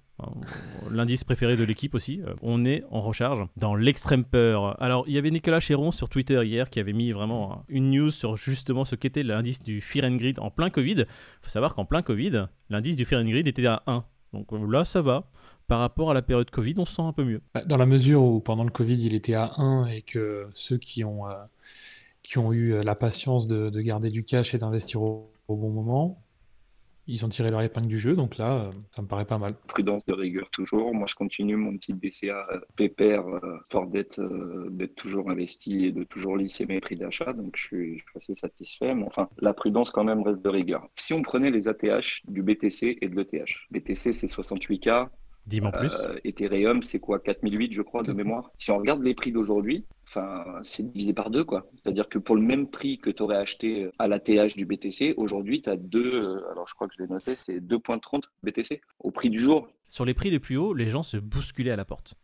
L'indice 0.90 1.24
préféré 1.24 1.56
de 1.56 1.64
l'équipe 1.64 1.94
aussi. 1.94 2.20
Euh, 2.22 2.34
On 2.42 2.64
est 2.64 2.84
en 2.90 3.00
recharge 3.00 3.46
dans 3.56 3.74
l'extrême 3.74 4.24
peur. 4.24 4.80
Alors 4.82 5.08
il 5.10 5.14
y 5.14 5.18
avait 5.18 5.32
Nicolas 5.32 5.58
Chéron 5.58 5.90
sur 5.90 6.08
Twitter 6.08 6.40
hier 6.44 6.70
qui 6.70 6.78
avait 6.78 6.92
mis 6.92 7.10
vraiment 7.10 7.64
une 7.68 7.90
news 7.90 8.12
sur 8.12 8.36
justement 8.36 8.84
ce 8.84 8.94
qu'était 8.94 9.24
l'indice 9.24 9.60
du 9.60 9.80
Fear 9.80 10.08
Greed 10.12 10.38
en 10.38 10.52
plein 10.52 10.70
Covid. 10.70 10.98
Il 10.98 11.06
faut 11.42 11.50
savoir 11.50 11.74
qu'en 11.74 11.84
plein 11.84 12.00
Covid, 12.00 12.46
l'indice 12.68 12.96
du 12.96 13.04
Fear 13.04 13.24
Greed 13.24 13.48
était 13.48 13.66
à 13.66 13.82
1. 13.88 14.04
Donc 14.32 14.52
euh, 14.52 14.70
là, 14.70 14.84
ça 14.84 15.02
va. 15.02 15.28
Par 15.66 15.80
rapport 15.80 16.12
à 16.12 16.14
la 16.14 16.22
période 16.22 16.48
Covid, 16.48 16.74
on 16.78 16.84
se 16.84 16.94
sent 16.94 17.02
un 17.02 17.12
peu 17.12 17.24
mieux. 17.24 17.42
Bah, 17.52 17.64
Dans 17.64 17.76
la 17.76 17.86
mesure 17.86 18.22
où 18.22 18.38
pendant 18.38 18.62
le 18.62 18.70
Covid, 18.70 19.04
il 19.04 19.12
était 19.12 19.34
à 19.34 19.50
1 19.56 19.86
et 19.86 20.02
que 20.02 20.46
ceux 20.54 20.78
qui 20.78 21.02
ont, 21.02 21.26
euh, 21.26 22.52
eu 22.52 22.74
euh, 22.74 22.84
la 22.84 22.94
patience 22.94 23.48
de, 23.48 23.68
de 23.68 23.80
garder 23.80 24.10
du 24.10 24.22
cash 24.22 24.54
et 24.54 24.58
d'investir 24.58 25.02
au 25.02 25.32
bon 25.48 25.70
moment, 25.70 26.22
ils 27.10 27.24
ont 27.24 27.28
tiré 27.28 27.50
leur 27.50 27.60
épingle 27.62 27.88
du 27.88 27.98
jeu, 27.98 28.14
donc 28.14 28.38
là, 28.38 28.66
euh, 28.66 28.72
ça 28.94 29.02
me 29.02 29.08
paraît 29.08 29.24
pas 29.24 29.38
mal. 29.38 29.54
Prudence 29.66 30.04
de 30.06 30.12
rigueur 30.12 30.48
toujours. 30.50 30.94
Moi, 30.94 31.06
je 31.08 31.14
continue 31.14 31.56
mon 31.56 31.76
petit 31.76 31.92
DCA 31.92 32.46
euh, 32.52 32.60
pépère, 32.76 33.26
euh, 33.26 33.58
fort 33.70 33.86
d'être 33.86 34.20
d'être 34.70 34.94
toujours 34.94 35.30
investi 35.30 35.86
et 35.86 35.92
de 35.92 36.04
toujours 36.04 36.36
lisser 36.36 36.66
mes 36.66 36.80
prix 36.80 36.96
d'achat, 36.96 37.32
donc 37.32 37.56
je 37.56 37.62
suis, 37.62 38.02
assez 38.14 38.34
satisfait. 38.34 38.94
Mais 38.94 39.04
enfin, 39.04 39.28
la 39.40 39.52
prudence 39.52 39.90
quand 39.90 40.04
même 40.04 40.22
reste 40.22 40.42
de 40.42 40.48
rigueur. 40.48 40.86
Si 40.94 41.12
on 41.12 41.22
prenait 41.22 41.50
les 41.50 41.68
ATH 41.68 42.22
du 42.28 42.42
BTC 42.42 42.98
et 43.00 43.08
de 43.08 43.16
l'ETH, 43.16 43.50
BTC 43.70 44.12
c'est 44.12 44.26
68K, 44.26 45.08
10 45.46 45.62
en 45.62 45.70
plus. 45.70 45.96
Ethereum, 46.24 46.82
c'est 46.82 46.98
quoi 46.98 47.18
4008, 47.18 47.72
je 47.72 47.82
crois, 47.82 48.02
de 48.02 48.12
mémoire. 48.12 48.50
Si 48.56 48.70
on 48.70 48.78
regarde 48.78 49.02
les 49.02 49.14
prix 49.14 49.32
d'aujourd'hui, 49.32 49.86
enfin, 50.06 50.44
c'est 50.62 50.82
divisé 50.82 51.12
par 51.12 51.30
deux, 51.30 51.44
quoi. 51.44 51.70
C'est-à-dire 51.82 52.08
que 52.08 52.18
pour 52.18 52.36
le 52.36 52.42
même 52.42 52.68
prix 52.68 52.98
que 52.98 53.10
tu 53.10 53.22
aurais 53.22 53.36
acheté 53.36 53.90
à 53.98 54.08
l'ATH 54.08 54.56
du 54.56 54.66
BTC, 54.66 55.14
aujourd'hui, 55.16 55.62
tu 55.62 55.70
as 55.70 55.76
deux, 55.76 56.14
euh, 56.14 56.50
alors 56.50 56.66
je 56.66 56.74
crois 56.74 56.88
que 56.88 56.94
je 56.96 57.02
l'ai 57.02 57.08
noté, 57.08 57.34
c'est 57.36 57.60
2.30 57.60 58.22
BTC 58.42 58.80
au 59.00 59.10
prix 59.10 59.30
du 59.30 59.40
jour. 59.40 59.68
Sur 59.88 60.04
les 60.04 60.14
prix 60.14 60.30
les 60.30 60.40
plus 60.40 60.56
hauts, 60.56 60.74
les 60.74 60.90
gens 60.90 61.02
se 61.02 61.16
bousculaient 61.16 61.72
à 61.72 61.76
la 61.76 61.84
porte. 61.84 62.14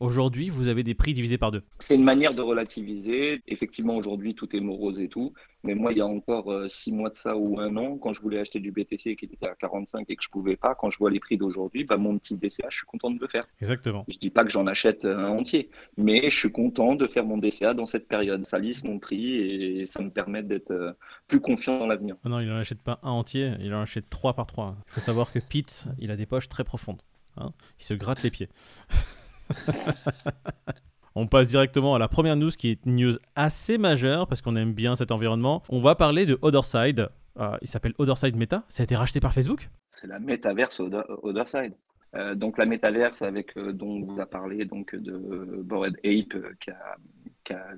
Aujourd'hui, 0.00 0.48
vous 0.48 0.68
avez 0.68 0.84
des 0.84 0.94
prix 0.94 1.12
divisés 1.12 1.38
par 1.38 1.50
deux. 1.50 1.64
C'est 1.80 1.96
une 1.96 2.04
manière 2.04 2.32
de 2.32 2.40
relativiser. 2.40 3.42
Effectivement, 3.48 3.96
aujourd'hui, 3.96 4.36
tout 4.36 4.54
est 4.54 4.60
morose 4.60 5.00
et 5.00 5.08
tout. 5.08 5.32
Mais 5.64 5.74
moi, 5.74 5.90
il 5.90 5.98
y 5.98 6.00
a 6.00 6.06
encore 6.06 6.52
euh, 6.52 6.68
six 6.68 6.92
mois 6.92 7.10
de 7.10 7.16
ça 7.16 7.36
ou 7.36 7.58
un 7.58 7.76
an, 7.76 7.98
quand 7.98 8.12
je 8.12 8.20
voulais 8.20 8.38
acheter 8.38 8.60
du 8.60 8.70
BTC 8.70 9.16
qui 9.16 9.24
était 9.24 9.48
à 9.48 9.56
45 9.56 10.08
et 10.08 10.14
que 10.14 10.22
je 10.22 10.28
pouvais 10.28 10.56
pas, 10.56 10.76
quand 10.76 10.88
je 10.88 10.98
vois 10.98 11.10
les 11.10 11.18
prix 11.18 11.36
d'aujourd'hui, 11.36 11.82
bah, 11.82 11.96
mon 11.96 12.16
petit 12.16 12.36
DCA, 12.36 12.68
je 12.70 12.76
suis 12.76 12.86
content 12.86 13.10
de 13.10 13.18
le 13.20 13.26
faire. 13.26 13.44
Exactement. 13.60 14.04
Je 14.06 14.18
dis 14.18 14.30
pas 14.30 14.44
que 14.44 14.50
j'en 14.50 14.68
achète 14.68 15.04
un 15.04 15.30
entier, 15.30 15.68
mais 15.96 16.30
je 16.30 16.36
suis 16.36 16.52
content 16.52 16.94
de 16.94 17.06
faire 17.08 17.26
mon 17.26 17.36
DCA 17.36 17.74
dans 17.74 17.86
cette 17.86 18.06
période. 18.06 18.46
Ça 18.46 18.60
lisse 18.60 18.84
mon 18.84 19.00
prix 19.00 19.34
et 19.34 19.86
ça 19.86 20.00
me 20.00 20.10
permet 20.10 20.44
d'être 20.44 20.70
euh, 20.70 20.92
plus 21.26 21.40
confiant 21.40 21.80
dans 21.80 21.88
l'avenir. 21.88 22.14
Ah 22.24 22.28
non, 22.28 22.38
il 22.38 22.46
n'en 22.46 22.56
achète 22.56 22.82
pas 22.82 23.00
un 23.02 23.10
entier, 23.10 23.54
il 23.60 23.74
en 23.74 23.82
achète 23.82 24.08
trois 24.08 24.34
par 24.34 24.46
trois. 24.46 24.76
Il 24.86 24.92
faut 24.92 25.00
savoir 25.00 25.32
que 25.32 25.40
Pete, 25.40 25.88
il 25.98 26.12
a 26.12 26.16
des 26.16 26.26
poches 26.26 26.48
très 26.48 26.62
profondes. 26.62 27.02
Hein. 27.36 27.52
il 27.78 27.84
se 27.84 27.94
gratte 27.94 28.22
les 28.22 28.30
pieds. 28.30 28.48
On 31.20 31.26
passe 31.26 31.48
directement 31.48 31.96
à 31.96 31.98
la 31.98 32.06
première 32.06 32.36
news 32.36 32.50
qui 32.50 32.68
est 32.70 32.86
une 32.86 32.94
news 32.94 33.14
assez 33.34 33.76
majeure 33.76 34.28
parce 34.28 34.40
qu'on 34.40 34.54
aime 34.54 34.72
bien 34.72 34.94
cet 34.94 35.10
environnement. 35.10 35.64
On 35.68 35.80
va 35.80 35.96
parler 35.96 36.26
de 36.26 36.38
Otherside. 36.42 37.08
Euh, 37.40 37.56
il 37.60 37.66
s'appelle 37.66 37.92
Otherside 37.98 38.36
Meta. 38.36 38.62
Ça 38.68 38.82
a 38.82 38.84
été 38.84 38.94
racheté 38.94 39.18
par 39.18 39.32
Facebook? 39.32 39.68
C'est 39.90 40.06
la 40.06 40.20
métaverse 40.20 40.80
Otherside. 40.80 41.74
Euh, 42.14 42.36
donc 42.36 42.56
la 42.56 42.66
métaverse 42.66 43.22
avec 43.22 43.56
euh, 43.56 43.72
dont 43.72 43.88
on 43.88 44.02
vous 44.02 44.20
a 44.20 44.26
parlé 44.26 44.64
donc 44.64 44.94
de 44.94 45.60
Bored 45.62 45.96
Ape 46.04 46.36
qui 46.60 46.70
a, 46.70 46.96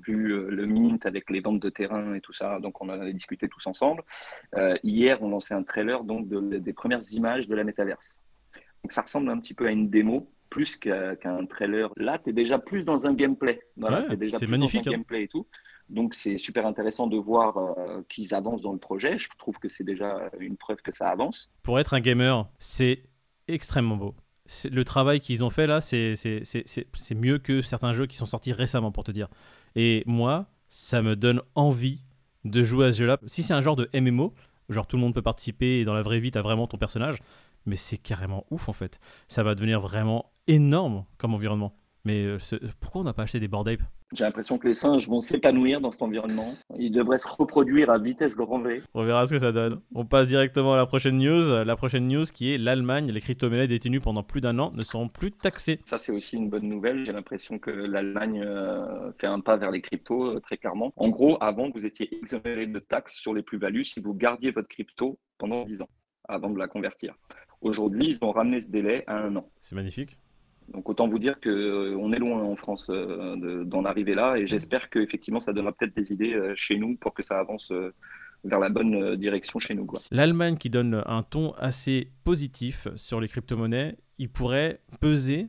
vu 0.05 0.49
le 0.49 0.65
mint 0.67 1.05
avec 1.05 1.29
les 1.29 1.39
ventes 1.39 1.61
de 1.61 1.69
terrain 1.69 2.13
et 2.13 2.21
tout 2.21 2.33
ça. 2.33 2.59
Donc 2.59 2.79
on 2.79 2.89
en 2.89 3.01
a 3.01 3.11
discuté 3.11 3.47
tous 3.47 3.65
ensemble. 3.65 4.03
hier 4.83 5.19
on 5.23 5.29
lançait 5.29 5.53
un 5.53 5.63
trailer 5.63 6.03
donc 6.03 6.27
des 6.27 6.73
premières 6.73 7.01
images 7.11 7.47
de 7.47 7.55
la 7.55 7.63
métaverse. 7.63 8.19
Donc 8.83 8.91
ça 8.91 9.01
ressemble 9.01 9.29
un 9.29 9.39
petit 9.39 9.53
peu 9.53 9.65
à 9.65 9.71
une 9.71 9.89
démo 9.89 10.29
plus 10.51 10.75
qu'un 10.75 11.45
trailer. 11.49 11.89
Là, 11.95 12.19
tu 12.19 12.29
es 12.29 12.33
déjà 12.33 12.59
plus 12.59 12.85
dans 12.85 13.07
un 13.07 13.13
gameplay. 13.13 13.61
c'est 14.29 14.47
magnifique. 14.47 14.83
Dans 14.83 14.91
un 14.91 14.93
hein. 14.93 14.97
gameplay 14.97 15.23
et 15.23 15.27
tout. 15.27 15.47
Donc, 15.89 16.13
c'est 16.13 16.37
super 16.37 16.67
intéressant 16.67 17.07
de 17.07 17.17
voir 17.17 17.57
euh, 17.57 18.01
qu'ils 18.09 18.33
avancent 18.35 18.61
dans 18.61 18.73
le 18.73 18.77
projet. 18.77 19.17
Je 19.17 19.29
trouve 19.39 19.57
que 19.57 19.69
c'est 19.69 19.85
déjà 19.85 20.29
une 20.39 20.57
preuve 20.57 20.81
que 20.83 20.93
ça 20.93 21.07
avance. 21.07 21.49
Pour 21.63 21.79
être 21.79 21.93
un 21.93 22.01
gamer, 22.01 22.47
c'est 22.59 23.03
extrêmement 23.47 23.95
beau. 23.95 24.13
Le 24.69 24.83
travail 24.83 25.21
qu'ils 25.21 25.43
ont 25.43 25.49
fait 25.49 25.67
là, 25.67 25.79
c'est 25.79 26.13
mieux 27.15 27.39
que 27.39 27.61
certains 27.61 27.93
jeux 27.93 28.05
qui 28.05 28.17
sont 28.17 28.25
sortis 28.25 28.51
récemment, 28.51 28.91
pour 28.91 29.05
te 29.05 29.11
dire. 29.11 29.29
Et 29.75 30.03
moi, 30.05 30.47
ça 30.67 31.01
me 31.01 31.15
donne 31.15 31.41
envie 31.55 32.01
de 32.43 32.61
jouer 32.63 32.87
à 32.87 32.91
ce 32.91 32.97
jeu-là. 32.97 33.19
Si 33.25 33.41
c'est 33.41 33.53
un 33.53 33.61
genre 33.61 33.77
de 33.77 33.89
MMO, 33.97 34.33
genre 34.67 34.85
tout 34.85 34.97
le 34.97 35.01
monde 35.01 35.13
peut 35.13 35.21
participer 35.21 35.79
et 35.79 35.85
dans 35.85 35.93
la 35.93 36.01
vraie 36.01 36.19
vie, 36.19 36.31
tu 36.31 36.37
as 36.37 36.41
vraiment 36.41 36.67
ton 36.67 36.77
personnage, 36.77 37.19
mais 37.65 37.75
c'est 37.75 37.97
carrément 37.97 38.45
ouf 38.51 38.69
en 38.69 38.73
fait. 38.73 38.99
Ça 39.27 39.43
va 39.43 39.55
devenir 39.55 39.81
vraiment 39.81 40.31
énorme 40.47 41.05
comme 41.17 41.33
environnement. 41.33 41.75
Mais 42.03 42.23
euh, 42.23 42.37
pourquoi 42.79 43.01
on 43.01 43.03
n'a 43.03 43.13
pas 43.13 43.23
acheté 43.23 43.39
des 43.39 43.47
board 43.47 43.67
apes? 43.67 43.83
J'ai 44.13 44.25
l'impression 44.25 44.57
que 44.57 44.67
les 44.67 44.73
singes 44.73 45.07
vont 45.07 45.21
s'épanouir 45.21 45.79
dans 45.79 45.91
cet 45.91 46.01
environnement. 46.01 46.53
Ils 46.77 46.91
devraient 46.91 47.17
se 47.17 47.27
reproduire 47.27 47.89
à 47.89 47.97
vitesse 47.97 48.35
grand 48.35 48.59
V. 48.59 48.83
On 48.93 49.03
verra 49.03 49.25
ce 49.25 49.31
que 49.31 49.39
ça 49.39 49.53
donne. 49.53 49.79
On 49.95 50.05
passe 50.05 50.27
directement 50.27 50.73
à 50.73 50.77
la 50.77 50.85
prochaine 50.85 51.17
news. 51.17 51.63
La 51.63 51.75
prochaine 51.77 52.07
news 52.07 52.25
qui 52.25 52.53
est 52.53 52.57
l'Allemagne. 52.57 53.09
Les 53.09 53.21
crypto-monnaies 53.21 53.67
détenues 53.67 54.01
pendant 54.01 54.23
plus 54.23 54.41
d'un 54.41 54.59
an 54.59 54.71
ne 54.75 54.81
seront 54.81 55.07
plus 55.07 55.31
taxées. 55.31 55.79
Ça, 55.85 55.97
c'est 55.97 56.11
aussi 56.11 56.35
une 56.35 56.49
bonne 56.49 56.67
nouvelle. 56.67 57.05
J'ai 57.05 57.13
l'impression 57.13 57.57
que 57.57 57.71
l'Allemagne 57.71 58.43
euh, 58.45 59.13
fait 59.17 59.27
un 59.27 59.39
pas 59.39 59.55
vers 59.55 59.71
les 59.71 59.81
cryptos, 59.81 60.35
euh, 60.35 60.39
très 60.41 60.57
clairement. 60.57 60.91
En 60.97 61.07
gros, 61.07 61.37
avant, 61.39 61.69
vous 61.69 61.85
étiez 61.85 62.13
exonéré 62.13 62.65
de 62.65 62.79
taxes 62.79 63.15
sur 63.15 63.33
les 63.33 63.43
plus-values 63.43 63.85
si 63.85 64.01
vous 64.01 64.13
gardiez 64.13 64.51
votre 64.51 64.67
crypto 64.67 65.19
pendant 65.37 65.63
10 65.63 65.83
ans 65.83 65.89
avant 66.27 66.49
de 66.49 66.59
la 66.59 66.67
convertir. 66.67 67.15
Aujourd'hui, 67.61 68.07
ils 68.09 68.25
ont 68.25 68.31
ramené 68.31 68.61
ce 68.61 68.69
délai 68.69 69.03
à 69.07 69.23
un 69.23 69.35
an. 69.35 69.49
C'est 69.61 69.75
magnifique. 69.75 70.17
Donc 70.73 70.89
autant 70.89 71.07
vous 71.07 71.19
dire 71.19 71.39
qu'on 71.39 71.49
euh, 71.49 72.11
est 72.11 72.19
loin 72.19 72.41
en 72.41 72.55
France 72.55 72.87
euh, 72.89 73.63
d'en 73.65 73.83
arriver 73.85 74.13
là 74.13 74.37
et 74.37 74.47
j'espère 74.47 74.89
qu'effectivement 74.89 75.41
ça 75.41 75.53
donnera 75.53 75.73
peut-être 75.73 75.95
des 75.95 76.13
idées 76.13 76.33
euh, 76.33 76.53
chez 76.55 76.77
nous 76.77 76.95
pour 76.95 77.13
que 77.13 77.23
ça 77.23 77.39
avance 77.39 77.73
vers 78.43 78.59
la 78.59 78.69
bonne 78.69 79.15
direction 79.17 79.59
chez 79.59 79.75
nous. 79.75 79.87
L'Allemagne 80.11 80.57
qui 80.57 80.69
donne 80.69 81.03
un 81.05 81.23
ton 81.23 81.53
assez 81.53 82.11
positif 82.23 82.87
sur 82.95 83.19
les 83.19 83.27
crypto-monnaies, 83.27 83.97
il 84.17 84.29
pourrait 84.29 84.79
peser 84.99 85.47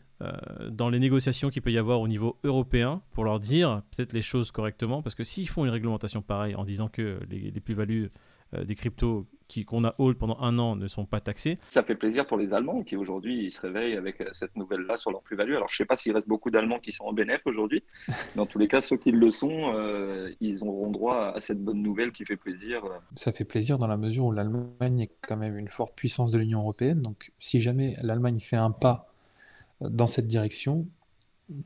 dans 0.70 0.88
les 0.88 0.98
négociations 0.98 1.50
qu'il 1.50 1.62
peut 1.62 1.72
y 1.72 1.78
avoir 1.78 2.00
au 2.00 2.06
niveau 2.06 2.38
européen 2.44 3.02
pour 3.12 3.24
leur 3.24 3.40
dire 3.40 3.82
peut-être 3.90 4.12
les 4.12 4.22
choses 4.22 4.52
correctement 4.52 5.02
parce 5.02 5.14
que 5.14 5.24
s'ils 5.24 5.48
font 5.48 5.64
une 5.64 5.70
réglementation 5.70 6.20
pareille 6.20 6.54
en 6.54 6.64
disant 6.64 6.88
que 6.88 7.18
les, 7.30 7.50
les 7.50 7.60
plus-values 7.60 8.10
des 8.52 8.74
cryptos 8.74 9.26
qu'on 9.66 9.84
a 9.84 9.94
hold 9.98 10.16
pendant 10.16 10.38
un 10.40 10.58
an 10.58 10.76
ne 10.76 10.86
sont 10.86 11.04
pas 11.04 11.20
taxés. 11.20 11.58
Ça 11.68 11.82
fait 11.82 11.94
plaisir 11.94 12.26
pour 12.26 12.38
les 12.38 12.54
Allemands 12.54 12.82
qui 12.82 12.96
aujourd'hui 12.96 13.50
se 13.50 13.60
réveillent 13.60 13.96
avec 13.96 14.20
euh, 14.20 14.28
cette 14.32 14.56
nouvelle-là 14.56 14.96
sur 14.96 15.10
leur 15.10 15.22
plus-value. 15.22 15.54
Alors 15.54 15.68
je 15.68 15.74
ne 15.74 15.76
sais 15.78 15.84
pas 15.84 15.96
s'il 15.96 16.12
reste 16.12 16.28
beaucoup 16.28 16.50
d'Allemands 16.50 16.78
qui 16.78 16.92
sont 16.92 17.04
en 17.04 17.12
bénéf 17.12 17.42
aujourd'hui. 17.44 17.84
Dans 18.36 18.46
tous 18.46 18.58
les 18.58 18.68
cas, 18.68 18.80
ceux 18.80 18.96
qui 18.96 19.12
le 19.12 19.30
sont, 19.30 19.74
euh, 19.76 20.30
ils 20.40 20.64
auront 20.64 20.90
droit 20.90 21.32
à 21.34 21.40
cette 21.40 21.62
bonne 21.62 21.82
nouvelle 21.82 22.12
qui 22.12 22.24
fait 22.24 22.36
plaisir. 22.36 22.82
Ça 23.16 23.32
fait 23.32 23.44
plaisir 23.44 23.78
dans 23.78 23.86
la 23.86 23.96
mesure 23.96 24.24
où 24.26 24.32
l'Allemagne 24.32 25.00
est 25.00 25.10
quand 25.20 25.36
même 25.36 25.58
une 25.58 25.68
forte 25.68 25.94
puissance 25.94 26.32
de 26.32 26.38
l'Union 26.38 26.60
européenne. 26.60 27.02
Donc 27.02 27.32
si 27.38 27.60
jamais 27.60 27.96
l'Allemagne 28.02 28.40
fait 28.40 28.56
un 28.56 28.70
pas 28.70 29.12
dans 29.80 30.06
cette 30.06 30.26
direction, 30.26 30.86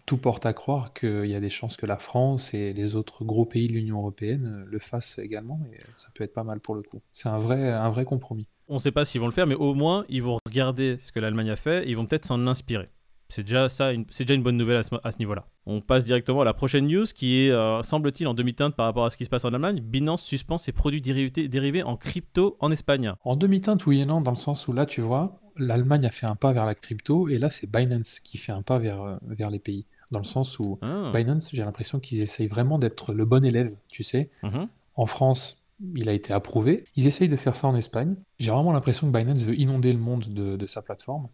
tout 0.05 0.17
porte 0.17 0.47
à 0.47 0.53
croire 0.53 0.93
qu'il 0.93 1.27
y 1.27 1.35
a 1.35 1.41
des 1.41 1.51
chances 1.51 1.77
que 1.77 1.87
la 1.87 1.99
France 1.99 2.55
et 2.55 2.73
les 2.73 2.95
autres 2.95 3.25
gros 3.25 3.45
pays 3.45 3.69
de 3.69 3.73
l'Union 3.73 3.99
européenne 3.99 4.65
le 4.67 4.79
fassent 4.79 5.19
également, 5.19 5.61
et 5.73 5.79
ça 5.95 6.09
peut 6.15 6.25
être 6.25 6.35
pas 6.35 6.45
mal 6.45 6.61
pour 6.61 6.75
le 6.75 6.83
coup. 6.83 7.01
C'est 7.13 7.29
un 7.29 7.39
vrai, 7.39 7.71
un 7.71 7.91
vrai 7.91 8.05
compromis. 8.05 8.47
On 8.69 8.75
ne 8.75 8.79
sait 8.81 8.93
pas 8.93 9.05
s'ils 9.05 9.21
vont 9.21 9.29
le 9.29 9.33
faire, 9.33 9.47
mais 9.47 9.55
au 9.55 9.75
moins 9.75 10.05
ils 10.09 10.23
vont 10.23 10.39
regarder 10.47 10.99
ce 11.01 11.13
que 11.13 11.21
l'Allemagne 11.21 11.51
a 11.51 11.57
fait 11.57 11.87
et 11.87 11.91
ils 11.91 11.97
vont 11.97 12.07
peut-être 12.07 12.27
s'en 12.27 12.47
inspirer. 12.47 12.89
C'est 13.29 13.43
déjà 13.43 13.69
ça, 13.69 13.91
c'est 14.11 14.25
déjà 14.25 14.35
une 14.35 14.43
bonne 14.43 14.57
nouvelle 14.57 14.77
à 14.77 14.83
ce, 14.83 15.19
niveau-là. 15.19 15.47
On 15.67 15.81
passe 15.81 16.05
directement 16.05 16.43
à 16.43 16.45
la 16.45 16.55
prochaine 16.55 16.87
news 16.87 17.05
qui 17.05 17.41
est, 17.45 17.51
euh, 17.51 17.83
semble-t-il, 17.83 18.29
en 18.29 18.35
demi-teinte 18.35 18.77
par 18.77 18.87
rapport 18.87 19.05
à 19.05 19.11
ce 19.11 19.17
qui 19.17 19.25
se 19.25 19.31
passe 19.31 19.45
en 19.45 19.53
Allemagne. 19.53 19.81
Binance 19.81 20.23
suspend 20.23 20.59
ses 20.59 20.73
produits 20.73 21.01
dérivés, 21.01 21.49
dérivés 21.49 21.83
en 21.83 21.97
crypto 21.97 22.57
en 22.61 22.71
Espagne. 22.71 23.13
En 23.25 23.37
demi-teinte, 23.37 23.85
oui 23.87 24.01
et 24.01 24.07
non, 24.07 24.21
dans 24.21 24.31
le 24.31 24.37
sens 24.37 24.69
où 24.69 24.73
là, 24.73 24.87
tu 24.87 25.01
vois, 25.01 25.41
l'Allemagne 25.57 26.07
a 26.07 26.11
fait 26.11 26.27
un 26.27 26.37
pas 26.37 26.53
vers 26.53 26.67
la 26.67 26.75
crypto 26.75 27.29
et 27.29 27.39
là, 27.39 27.51
c'est 27.51 27.71
Binance 27.71 28.21
qui 28.21 28.39
fait 28.39 28.53
un 28.53 28.63
pas 28.63 28.79
vers, 28.79 29.03
euh, 29.03 29.17
vers 29.27 29.51
les 29.51 29.59
pays 29.59 29.87
dans 30.11 30.19
le 30.19 30.25
sens 30.25 30.59
où 30.59 30.79
ah. 30.83 31.11
Binance, 31.15 31.51
j'ai 31.53 31.63
l'impression 31.63 32.01
qu'ils 32.01 32.23
essayent 32.23 32.47
vraiment 32.47 32.79
d'être 32.79 33.13
le 33.13 33.25
bon 33.25 33.45
élève, 33.45 33.75
tu 33.89 34.03
sais. 34.03 34.31
Mhm. 34.43 34.69
En 34.95 35.07
France, 35.07 35.65
il 35.95 36.09
a 36.09 36.13
été 36.13 36.33
approuvé. 36.33 36.85
Ils 36.97 37.07
essayent 37.07 37.29
de 37.29 37.37
faire 37.37 37.57
ça 37.57 37.67
en 37.67 37.77
Espagne. 37.77 38.17
J'ai 38.39 38.51
vraiment 38.51 38.73
l'impression 38.73 39.11
que 39.11 39.17
Binance 39.17 39.43
veut 39.43 39.59
inonder 39.59 39.93
le 39.93 39.99
monde 39.99 40.25
de, 40.29 40.67
sa 40.67 40.83
plateforme. 40.83 41.29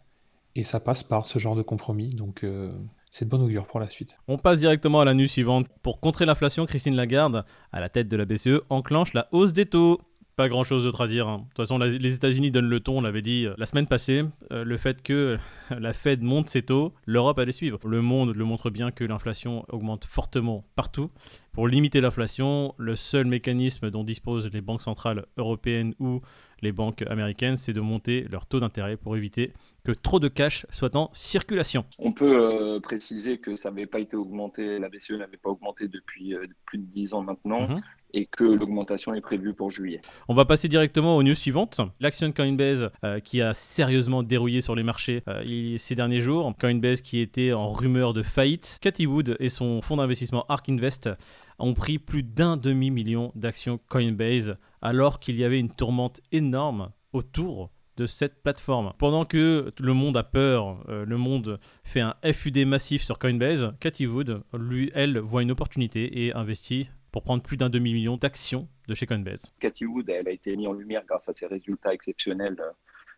Et 0.55 0.65
ça 0.65 0.81
passe 0.81 1.03
par 1.03 1.27
ce 1.27 1.39
genre 1.39 1.57
de 1.57 1.63
compromis. 1.63 2.15
Donc, 2.15 2.45
euh, 2.45 2.73
c'est 3.11 3.25
de 3.25 3.31
bon 3.31 3.43
augure 3.43 3.67
pour 3.67 3.81
la 3.81 3.89
suite. 3.89 4.17
On 4.29 4.39
passe 4.39 4.61
directement 4.61 5.01
à 5.01 5.05
la 5.05 5.15
news 5.15 5.27
suivante. 5.27 5.67
Pour 5.83 6.01
contrer 6.01 6.27
l'inflation, 6.27 6.67
Christine 6.67 6.95
Lagarde, 6.95 7.45
à 7.73 7.81
la 7.81 7.89
tête 7.89 8.09
de 8.09 8.17
la 8.17 8.25
BCE, 8.25 8.61
enclenche 8.71 9.13
la 9.15 9.29
hausse 9.33 9.53
des 9.53 9.67
taux. 9.67 10.01
Pas 10.35 10.49
grand 10.49 10.65
chose 10.65 10.85
d'autre 10.85 11.03
à 11.03 11.09
dire. 11.09 11.29
Hein. 11.29 11.39
De 11.39 11.45
toute 11.45 11.57
façon, 11.57 11.79
les 11.79 12.15
États-Unis 12.15 12.51
donnent 12.51 12.69
le 12.69 12.81
ton, 12.81 12.99
on 12.99 13.01
l'avait 13.03 13.21
dit 13.21 13.45
euh, 13.47 13.55
la 13.59 13.67
semaine 13.67 13.87
passée. 13.87 14.23
Euh, 14.51 14.65
le 14.65 14.77
fait 14.79 15.03
que 15.03 15.37
la 15.71 15.93
Fed 15.93 16.23
monte 16.23 16.49
ses 16.49 16.63
taux, 16.63 16.95
l'Europe 17.05 17.39
allait 17.39 17.53
suivre. 17.53 17.79
Le 17.87 18.01
monde 18.01 18.35
le 18.35 18.45
montre 18.45 18.71
bien 18.71 18.91
que 18.91 19.05
l'inflation 19.05 19.67
augmente 19.69 20.07
fortement 20.07 20.65
partout. 20.75 21.11
Pour 21.53 21.69
limiter 21.69 22.01
l'inflation, 22.01 22.75
le 22.79 22.97
seul 22.97 23.27
mécanisme 23.27 23.91
dont 23.91 24.05
disposent 24.05 24.51
les 24.51 24.63
banques 24.63 24.81
centrales 24.81 25.27
européennes 25.37 25.95
ou 25.99 26.23
les 26.63 26.73
banques 26.73 27.03
américaines, 27.03 27.59
c'est 27.59 27.75
de 27.75 27.81
monter 27.83 28.27
leur 28.31 28.47
taux 28.47 28.61
d'intérêt 28.61 28.97
pour 28.97 29.19
éviter 29.19 29.53
que 29.85 29.93
trop 29.93 30.19
de 30.19 30.29
cash 30.29 30.65
soit 30.71 30.97
en 30.97 31.11
circulation. 31.13 31.85
On 31.99 32.13
peut 32.13 32.53
euh, 32.53 32.81
préciser 32.81 33.37
que 33.37 33.57
ça 33.57 33.71
n'avait 33.71 33.87
pas 33.87 33.99
été 33.99 34.17
augmenté, 34.17 34.79
la 34.79 34.89
BCE 34.89 35.11
n'avait 35.11 35.37
pas 35.37 35.51
augmenté 35.51 35.89
depuis 35.89 36.35
plus 36.65 36.79
de 36.79 36.85
10 36.85 37.13
ans 37.13 37.23
maintenant. 37.23 37.69
Mhm 37.69 37.81
et 38.15 38.27
que 38.27 38.45
l'augmentation 38.45 39.15
est 39.15 39.21
prévue 39.21 39.55
pour 39.55 39.71
juillet. 39.71 40.01
On 40.29 40.35
va 40.35 40.45
passer 40.45 40.69
directement 40.69 41.17
aux 41.17 41.23
news 41.23 41.35
suivantes. 41.35 41.81
L'action 42.01 42.33
Coinbase 42.33 42.91
euh, 43.05 43.21
qui 43.21 43.41
a 43.41 43.55
sérieusement 43.55 44.23
dérouillé 44.23 44.61
sur 44.61 44.75
les 44.75 44.83
marchés 44.83 45.23
euh, 45.29 45.77
ces 45.79 45.95
derniers 45.95 46.21
jours. 46.21 46.53
Coinbase 46.59 47.01
qui 47.01 47.21
était 47.21 47.53
en 47.53 47.69
rumeur 47.69 48.13
de 48.13 48.23
faillite. 48.23 48.79
Cathy 48.81 49.07
Wood 49.07 49.37
et 49.41 49.49
son 49.49 49.83
fonds 49.83 49.97
d'investissement 49.97 50.45
Ark 50.49 50.69
Invest 50.69 51.11
ont 51.59 51.75
pris 51.75 51.99
plus 51.99 52.23
d'un 52.23 52.57
demi-million 52.57 53.33
d'actions 53.35 53.79
Coinbase 53.89 54.57
alors 54.81 55.21
qu'il 55.21 55.37
y 55.37 55.45
avait 55.45 55.61
une 55.61 55.71
tourmente 55.71 56.21
énorme 56.33 56.91
autour 57.13 57.71
de 57.97 58.07
cette 58.07 58.43
plateforme. 58.43 58.93
Pendant 58.99 59.25
que 59.25 59.73
le 59.79 59.93
monde 59.93 60.17
a 60.17 60.23
peur, 60.23 60.83
euh, 60.89 61.05
le 61.05 61.17
monde 61.17 61.61
fait 61.85 62.01
un 62.01 62.15
FUD 62.33 62.67
massif 62.67 63.03
sur 63.05 63.19
Coinbase, 63.19 63.73
Cathy 63.81 64.07
Wood, 64.07 64.43
lui, 64.55 64.91
elle, 64.95 65.19
voit 65.19 65.43
une 65.43 65.51
opportunité 65.51 66.25
et 66.25 66.33
investit 66.33 66.89
pour 67.13 67.23
prendre 67.23 67.43
plus 67.43 67.57
d'un 67.57 67.69
demi-million 67.69 68.17
d'actions 68.17 68.67
de 68.89 68.95
chez 68.95 69.07
Coinbase. 69.07 69.47
Cathy 69.61 69.85
Wood, 69.87 70.09
elle 70.09 70.27
a 70.27 70.33
été 70.33 70.57
mise 70.57 70.67
en 70.67 70.73
lumière 70.73 71.05
grâce 71.07 71.29
à 71.29 71.35
ses 71.35 71.47
résultats 71.47 71.93
exceptionnels 71.93 72.57
euh, 72.59 72.71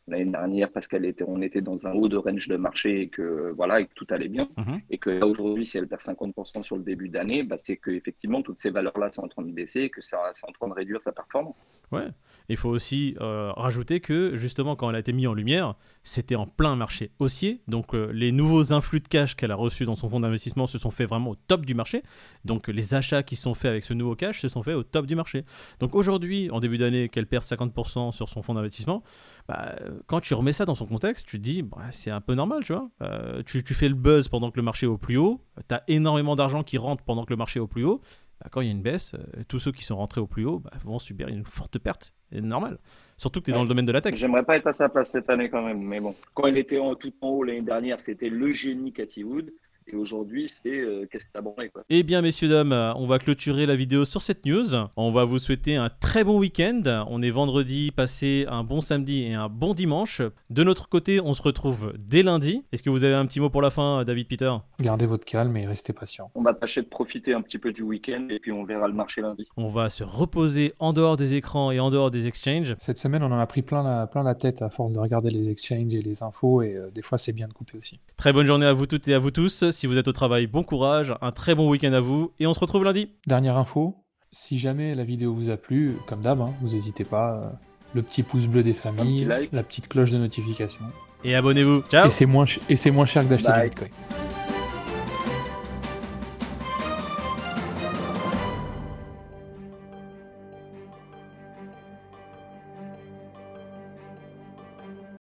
l'année 0.09 0.31
dernière 0.31 0.71
parce 0.71 0.87
qu'elle 0.87 1.05
était, 1.05 1.25
on 1.27 1.41
était 1.41 1.63
dans 1.63 1.87
un 1.87 1.93
haut 1.93 2.09
de 2.09 2.17
range 2.17 2.49
de 2.49 2.57
marché 2.57 3.03
et 3.03 3.09
que 3.09 3.53
voilà, 3.57 3.81
et 3.81 3.87
que 3.87 3.95
tout 3.95 4.07
allait 4.11 4.29
bien. 4.29 4.49
Mhm. 4.59 4.81
Et 4.91 4.99
que 4.99 5.11
là 5.11 5.27
aujourd'hui, 5.27 5.65
si 5.65 5.79
elle 5.79 5.87
perd 5.87 6.03
50% 6.03 6.63
sur 6.63 6.77
le 6.77 6.83
début 6.83 7.09
d'année, 7.09 7.45
bah, 7.45 7.57
c'est 7.63 7.77
que 7.77 7.91
effectivement 7.93 8.43
toutes 8.43 8.61
ces 8.61 8.71
valeurs-là 8.71 9.11
sont 9.13 9.23
en 9.23 9.29
train 9.29 9.43
de 9.43 9.53
baisser 9.53 9.83
et 9.83 9.91
que 9.91 10.03
ça, 10.03 10.19
c'est 10.33 10.47
en 10.49 10.53
train 10.53 10.69
de 10.69 10.75
réduire 10.75 11.01
sa 11.01 11.13
performance. 11.13 11.57
Ouais. 11.91 12.09
Il 12.49 12.57
faut 12.57 12.69
aussi 12.69 13.17
euh, 13.21 13.53
rajouter 13.53 14.01
que 14.01 14.37
justement 14.37 14.77
quand 14.77 14.91
elle 14.91 14.97
a 14.97 14.99
été 14.99 15.13
mise 15.13 15.27
en 15.27 15.35
lumière, 15.35 15.75
c'était 16.03 16.35
en 16.35 16.47
plein 16.47 16.77
marché 16.77 17.11
haussier. 17.19 17.63
Donc 17.69 17.95
euh, 17.95 18.11
les 18.13 18.33
nouveaux 18.33 18.73
influx 18.73 19.01
de 19.01 19.09
cash 19.09 19.35
qu'elle 19.35 19.51
a 19.51 19.57
reçus 19.57 19.85
dans 19.85 19.97
son 19.97 20.09
fonds 20.09 20.21
d'investissement 20.21 20.67
se 20.67 20.79
sont 20.79 20.91
faits 20.91 21.09
vraiment 21.09 21.31
au 21.31 21.35
top 21.35 21.65
du 21.65 21.75
marché. 21.75 22.03
Donc 22.45 22.69
les 22.69 22.95
achats 22.95 23.23
qui 23.23 23.37
sont 23.37 23.55
faits 23.55 23.71
avec 23.71 23.85
ce 23.85 23.95
nouveau 23.95 24.15
cash 24.15 24.41
se 24.41 24.49
sont 24.49 24.63
faits 24.63 24.77
au 24.77 24.83
top 24.83 25.07
du 25.07 25.17
marché. 25.17 25.45
Donc 25.81 25.95
aujourd'hui, 25.95 26.51
en 26.51 26.61
début 26.61 26.79
d'année, 26.79 27.09
qu'elle 27.09 27.27
perd 27.27 27.45
50% 27.45 28.13
sur 28.13 28.29
son 28.29 28.43
fonds 28.43 28.55
d'investissement, 28.55 29.03
bah, 29.49 29.75
quand 30.07 30.21
tu 30.21 30.35
remets 30.35 30.53
ça 30.53 30.65
dans 30.65 30.75
son 30.75 30.87
contexte, 30.87 31.27
tu 31.27 31.39
te 31.39 31.43
dis, 31.43 31.63
bah, 31.63 31.79
c'est 31.91 32.11
un 32.11 32.21
peu 32.21 32.35
normal, 32.35 32.65
tu 32.65 32.73
vois. 32.73 32.89
Euh, 33.03 33.43
tu, 33.45 33.63
tu, 33.63 33.75
fais 33.75 33.89
le 33.89 33.95
buzz 33.95 34.29
pendant 34.29 34.51
que 34.51 34.57
le 34.57 34.63
marché 34.63 34.87
est 34.87 34.89
au 34.89 34.99
plus 34.99 35.17
haut, 35.17 35.41
tu 35.69 35.75
as 35.75 35.83
énormément 35.89 36.37
d'argent 36.37 36.63
qui 36.63 36.79
rentre 36.79 37.05
pendant 37.05 37.25
que 37.25 37.31
le 37.31 37.37
marché 37.37 37.59
est 37.59 37.63
au 37.63 37.67
plus 37.67 37.85
haut. 37.85 38.01
Bah, 38.41 38.49
quand 38.51 38.61
il 38.61 38.67
y 38.67 38.69
a 38.69 38.73
une 38.73 38.83
baisse, 38.83 39.15
euh, 39.15 39.43
tous 39.49 39.59
ceux 39.59 39.73
qui 39.73 39.85
sont 39.85 39.97
rentrés 39.97 40.21
au 40.21 40.27
plus 40.27 40.45
haut 40.45 40.59
bah, 40.59 40.73
vont 40.85 40.99
subir 40.99 41.29
une 41.29 41.45
forte 41.45 41.79
perte. 41.79 42.15
C'est 42.33 42.41
normal. 42.41 42.79
Surtout 43.17 43.41
que 43.41 43.47
tu 43.47 43.51
es 43.53 43.55
dans 43.55 43.63
le 43.63 43.69
domaine 43.69 43.85
de 43.85 43.93
la 43.93 44.01
tech. 44.01 44.15
J'aimerais 44.17 44.45
pas 44.45 44.57
être 44.57 44.67
à 44.67 44.73
sa 44.73 44.89
place 44.89 45.11
cette 45.11 45.31
année 45.31 45.49
quand 45.49 45.65
même, 45.65 45.81
mais 45.81 46.01
bon. 46.01 46.15
Quand 46.35 46.47
il 46.47 46.59
était 46.59 46.79
en, 46.79 46.95
tout 46.95 47.13
en 47.21 47.29
haut 47.29 47.45
l'année 47.45 47.63
dernière, 47.63 48.01
c'était 48.01 48.29
le 48.29 48.51
génie 48.53 48.93
Cathy 48.93 49.23
Wood. 49.23 49.53
Et 49.87 49.97
aujourd'hui, 49.97 50.49
c'est 50.49 50.81
euh, 50.81 51.07
qu'est-ce 51.11 51.25
que 51.27 51.31
t'as 51.33 51.41
branlé 51.43 51.69
quoi. 51.69 51.85
Eh 51.91 52.03
bien, 52.03 52.23
messieurs, 52.23 52.49
dames, 52.49 52.73
on 52.97 53.07
va 53.07 53.19
clôturer 53.19 53.67
la 53.67 53.77
vidéo 53.77 54.05
sur 54.05 54.23
cette 54.23 54.47
news. 54.47 54.75
On 54.97 55.13
va 55.13 55.25
vous 55.25 55.39
souhaiter 55.39 55.77
un 55.77 55.91
très 55.91 56.25
bon 56.25 56.39
week-end. 56.39 57.05
On 57.11 57.23
est 57.23 57.31
vendredi, 57.31 57.91
passez 57.91 58.47
un 58.49 58.65
bon 58.65 58.81
samedi 58.81 59.25
et 59.25 59.35
un 59.35 59.49
bon 59.49 59.75
dimanche. 59.75 60.23
De 60.51 60.65
notre 60.65 60.89
côté, 60.89 61.21
on 61.21 61.35
se 61.35 61.43
retrouve 61.43 61.93
dès 61.99 62.23
lundi. 62.23 62.65
Est-ce 62.73 62.83
que 62.83 62.91
vous 62.91 63.05
avez 63.05 63.15
un 63.15 63.27
petit 63.27 63.41
mot 63.41 63.51
pour 63.51 63.63
la 63.63 63.71
fin, 63.71 64.05
David 64.05 64.29
Peter? 64.29 64.53
Gardez 64.81 65.07
votre 65.07 65.25
calme 65.25 65.57
et 65.57 65.67
restez 65.67 65.93
patient. 65.93 66.31
On 66.35 66.43
va 66.43 66.55
tâcher 66.55 66.81
de 66.81 66.87
profiter 66.87 67.35
un 67.35 67.43
petit 67.43 67.59
peu 67.59 67.73
du 67.73 67.83
week-end 67.83 68.29
et 68.31 68.39
puis 68.39 68.53
on 68.53 68.65
verra 68.65 68.89
le 68.89 68.95
marché 68.95 69.21
lundi. 69.21 69.47
On 69.57 69.69
va 69.69 69.91
se 69.91 70.05
reposer 70.05 70.75
en 70.79 70.93
dehors 70.93 71.17
des 71.17 71.35
écrans 71.35 71.71
et 71.71 71.81
en 71.81 71.91
dehors 71.91 72.11
des 72.11 72.27
exchanges. 72.27 72.75
Cette 72.79 72.99
semaine, 72.99 73.23
on 73.23 73.33
en 73.33 73.39
a 73.39 73.47
pris 73.47 73.63
plein 73.63 73.83
la, 73.83 74.07
plein 74.07 74.23
la 74.23 74.35
tête 74.35 74.63
à 74.63 74.71
force 74.71 74.95
de 74.95 74.99
regarder 74.99 75.31
les 75.31 75.51
exchanges 75.51 75.95
et 75.95 76.03
les 76.03 76.23
infos 76.23 76.63
et 76.63 76.75
euh, 76.75 76.91
des 76.91 77.03
fois, 77.03 77.19
c'est 77.19 77.33
bien 77.33 77.49
de 77.49 77.53
couper 77.53 77.77
aussi. 77.79 78.01
Très 78.17 78.33
bonne 78.33 78.47
journée 78.47 78.67
à 78.67 78.73
vous 78.73 78.87
toutes 78.87 79.07
et 79.09 79.15
à 79.15 79.19
vous 79.19 79.31
tous. 79.31 79.65
Si 79.75 79.89
vous 79.89 79.99
êtes 79.99 80.07
au 80.07 80.13
travail, 80.13 80.47
bon 80.47 80.63
courage, 80.63 81.17
un 81.21 81.33
très 81.33 81.57
bon 81.57 81.69
week-end 81.69 81.93
à 81.93 82.01
vous 82.01 82.31
et 82.39 82.47
on 82.47 82.55
se 82.55 82.61
retrouve 82.61 82.85
lundi. 82.85 83.11
Dernière 83.27 83.57
info, 83.57 83.97
si 84.31 84.57
jamais 84.57 84.95
la 84.95 85.03
vidéo 85.03 85.35
vous 85.35 85.51
a 85.51 85.57
plu, 85.57 85.97
comme 86.07 86.21
d'hab, 86.21 86.41
hein, 86.41 86.55
vous 86.61 86.75
n'hésitez 86.75 87.03
pas, 87.03 87.35
euh, 87.35 87.49
le 87.93 88.03
petit 88.03 88.23
pouce 88.23 88.47
bleu 88.47 88.63
des 88.63 88.73
familles, 88.73 89.27
la 89.51 89.63
petite 89.65 89.89
cloche 89.89 90.13
de 90.13 90.19
notification. 90.19 90.85
Et 91.25 91.35
abonnez-vous. 91.35 91.83
Ciao 91.91 92.07
Et 92.07 92.11
c'est 92.13 92.25
moins, 92.25 92.45
moins 92.93 93.07
cher 93.07 93.25
que 93.25 93.29
d'acheter 93.31 93.53
du 93.53 93.63
Bitcoin. 93.65 93.91